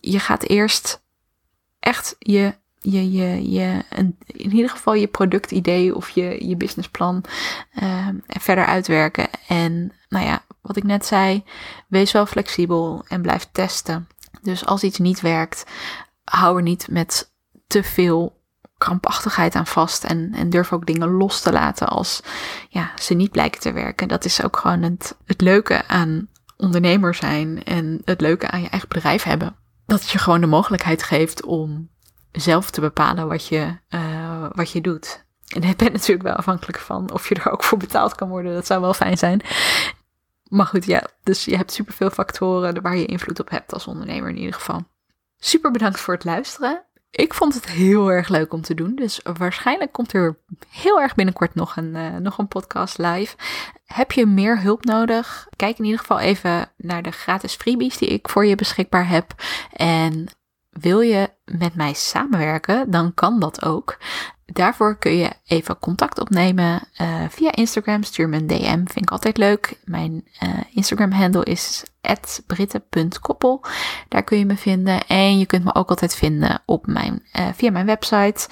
Je 0.00 0.18
gaat 0.18 0.42
eerst 0.42 1.02
echt 1.78 2.16
je 2.18 2.54
je, 2.82 3.12
je, 3.12 3.50
je 3.50 3.84
in 4.26 4.52
ieder 4.52 4.70
geval 4.70 4.94
je 4.94 5.06
productidee 5.06 5.94
of 5.94 6.08
je, 6.10 6.48
je 6.48 6.56
businessplan 6.56 7.24
uh, 7.82 8.08
verder 8.26 8.64
uitwerken. 8.64 9.28
En 9.48 9.92
nou 10.08 10.26
ja, 10.26 10.44
wat 10.60 10.76
ik 10.76 10.84
net 10.84 11.06
zei, 11.06 11.44
wees 11.88 12.12
wel 12.12 12.26
flexibel 12.26 13.04
en 13.08 13.22
blijf 13.22 13.48
testen. 13.52 14.08
Dus 14.42 14.66
als 14.66 14.82
iets 14.82 14.98
niet 14.98 15.20
werkt, 15.20 15.66
hou 16.24 16.56
er 16.56 16.62
niet 16.62 16.88
met 16.90 17.32
te 17.66 17.82
veel 17.82 18.40
krampachtigheid 18.78 19.54
aan 19.54 19.66
vast. 19.66 20.04
En, 20.04 20.32
en 20.34 20.50
durf 20.50 20.72
ook 20.72 20.86
dingen 20.86 21.10
los 21.10 21.40
te 21.40 21.52
laten 21.52 21.88
als 21.88 22.22
ja, 22.68 22.92
ze 23.00 23.14
niet 23.14 23.30
blijken 23.30 23.60
te 23.60 23.72
werken. 23.72 24.08
Dat 24.08 24.24
is 24.24 24.42
ook 24.42 24.56
gewoon 24.56 24.82
het, 24.82 25.16
het 25.26 25.40
leuke 25.40 25.88
aan 25.88 26.28
ondernemer 26.56 27.14
zijn 27.14 27.64
en 27.64 28.02
het 28.04 28.20
leuke 28.20 28.50
aan 28.50 28.62
je 28.62 28.68
eigen 28.68 28.88
bedrijf 28.88 29.22
hebben. 29.22 29.56
Dat 29.86 30.10
je 30.10 30.18
gewoon 30.18 30.40
de 30.40 30.46
mogelijkheid 30.46 31.02
geeft 31.02 31.44
om 31.44 31.90
zelf 32.32 32.70
te 32.70 32.80
bepalen 32.80 33.28
wat 33.28 33.46
je, 33.46 33.76
uh, 33.90 34.46
wat 34.52 34.70
je 34.70 34.80
doet. 34.80 35.24
En 35.48 35.68
je 35.68 35.76
bent 35.76 35.92
natuurlijk 35.98 36.28
wel 36.28 36.36
afhankelijk 36.36 36.78
van 36.78 37.12
of 37.12 37.28
je 37.28 37.34
er 37.34 37.50
ook 37.50 37.64
voor 37.64 37.78
betaald 37.78 38.14
kan 38.14 38.28
worden. 38.28 38.54
Dat 38.54 38.66
zou 38.66 38.80
wel 38.80 38.94
fijn 38.94 39.18
zijn. 39.18 39.40
Maar 40.48 40.66
goed, 40.66 40.84
ja, 40.84 41.06
dus 41.22 41.44
je 41.44 41.56
hebt 41.56 41.72
superveel 41.72 42.10
factoren 42.10 42.82
waar 42.82 42.96
je 42.96 43.06
invloed 43.06 43.40
op 43.40 43.50
hebt 43.50 43.72
als 43.72 43.86
ondernemer 43.86 44.28
in 44.28 44.38
ieder 44.38 44.54
geval. 44.54 44.84
Super 45.38 45.70
bedankt 45.70 46.00
voor 46.00 46.14
het 46.14 46.24
luisteren. 46.24 46.84
Ik 47.10 47.34
vond 47.34 47.54
het 47.54 47.66
heel 47.66 48.10
erg 48.10 48.28
leuk 48.28 48.52
om 48.52 48.62
te 48.62 48.74
doen. 48.74 48.94
Dus 48.94 49.20
waarschijnlijk 49.38 49.92
komt 49.92 50.12
er 50.12 50.38
heel 50.68 51.00
erg 51.00 51.14
binnenkort 51.14 51.54
nog 51.54 51.76
een, 51.76 51.94
uh, 51.94 52.16
nog 52.16 52.38
een 52.38 52.48
podcast 52.48 52.98
live. 52.98 53.36
Heb 53.84 54.12
je 54.12 54.26
meer 54.26 54.60
hulp 54.60 54.84
nodig? 54.84 55.46
Kijk 55.56 55.78
in 55.78 55.84
ieder 55.84 56.00
geval 56.00 56.18
even 56.18 56.70
naar 56.76 57.02
de 57.02 57.10
gratis 57.10 57.54
freebies 57.54 57.98
die 57.98 58.08
ik 58.08 58.28
voor 58.28 58.46
je 58.46 58.54
beschikbaar 58.54 59.08
heb. 59.08 59.34
En 59.72 60.28
wil 60.72 61.00
je 61.00 61.30
met 61.44 61.74
mij 61.74 61.92
samenwerken, 61.92 62.90
dan 62.90 63.14
kan 63.14 63.40
dat 63.40 63.64
ook. 63.64 63.98
Daarvoor 64.46 64.98
kun 64.98 65.16
je 65.16 65.32
even 65.46 65.78
contact 65.78 66.20
opnemen 66.20 66.88
uh, 67.00 67.24
via 67.28 67.54
Instagram. 67.54 68.02
Stuur 68.02 68.28
me 68.28 68.36
een 68.36 68.46
DM, 68.46 68.76
vind 68.76 69.02
ik 69.02 69.10
altijd 69.10 69.36
leuk. 69.36 69.80
Mijn 69.84 70.24
uh, 70.42 70.48
Instagram-handle 70.70 71.44
is 71.44 71.84
britte.koppel. 72.46 73.64
Daar 74.08 74.22
kun 74.22 74.38
je 74.38 74.46
me 74.46 74.56
vinden. 74.56 75.06
En 75.06 75.38
je 75.38 75.46
kunt 75.46 75.64
me 75.64 75.74
ook 75.74 75.88
altijd 75.88 76.14
vinden 76.14 76.62
op 76.66 76.86
mijn, 76.86 77.22
uh, 77.38 77.48
via 77.54 77.70
mijn 77.70 77.86
website 77.86 78.48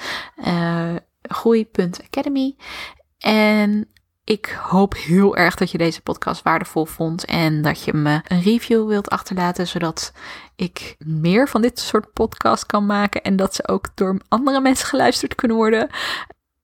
groei.academy. 1.23 2.57
En 3.19 3.89
ik 4.31 4.59
hoop 4.63 4.95
heel 4.97 5.37
erg 5.37 5.55
dat 5.55 5.71
je 5.71 5.79
deze 5.79 6.01
podcast 6.01 6.43
waardevol 6.43 6.85
vond 6.85 7.25
en 7.25 7.63
dat 7.63 7.85
je 7.85 7.93
me 7.93 8.21
een 8.25 8.43
review 8.43 8.89
wilt 8.89 9.11
achterlaten, 9.11 9.67
zodat 9.67 10.13
ik 10.57 10.97
meer 10.99 11.49
van 11.49 11.63
dit 11.63 11.79
soort 11.79 12.13
podcasts 12.13 12.67
kan 12.67 12.87
maken 12.87 13.23
en 13.23 13.37
dat 13.37 13.55
ze 13.55 13.69
ook 13.69 13.89
door 13.95 14.21
andere 14.29 14.61
mensen 14.61 14.87
geluisterd 14.87 15.35
kunnen 15.35 15.57
worden. 15.57 15.89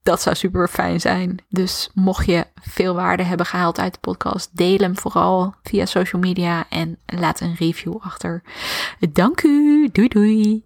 Dat 0.02 0.22
zou 0.22 0.36
super 0.36 0.68
fijn 0.68 1.00
zijn. 1.00 1.38
Dus 1.48 1.90
mocht 1.94 2.26
je 2.26 2.46
veel 2.62 2.94
waarde 2.94 3.22
hebben 3.22 3.46
gehaald 3.46 3.78
uit 3.78 3.92
de 3.92 4.00
podcast, 4.00 4.56
deel 4.56 4.78
hem 4.78 4.98
vooral 4.98 5.54
via 5.62 5.86
social 5.86 6.22
media 6.22 6.66
en 6.68 6.98
laat 7.06 7.40
een 7.40 7.54
review 7.58 7.96
achter. 8.00 8.42
Dank 9.12 9.42
u. 9.42 9.88
Doei 9.92 10.08
doei. 10.08 10.64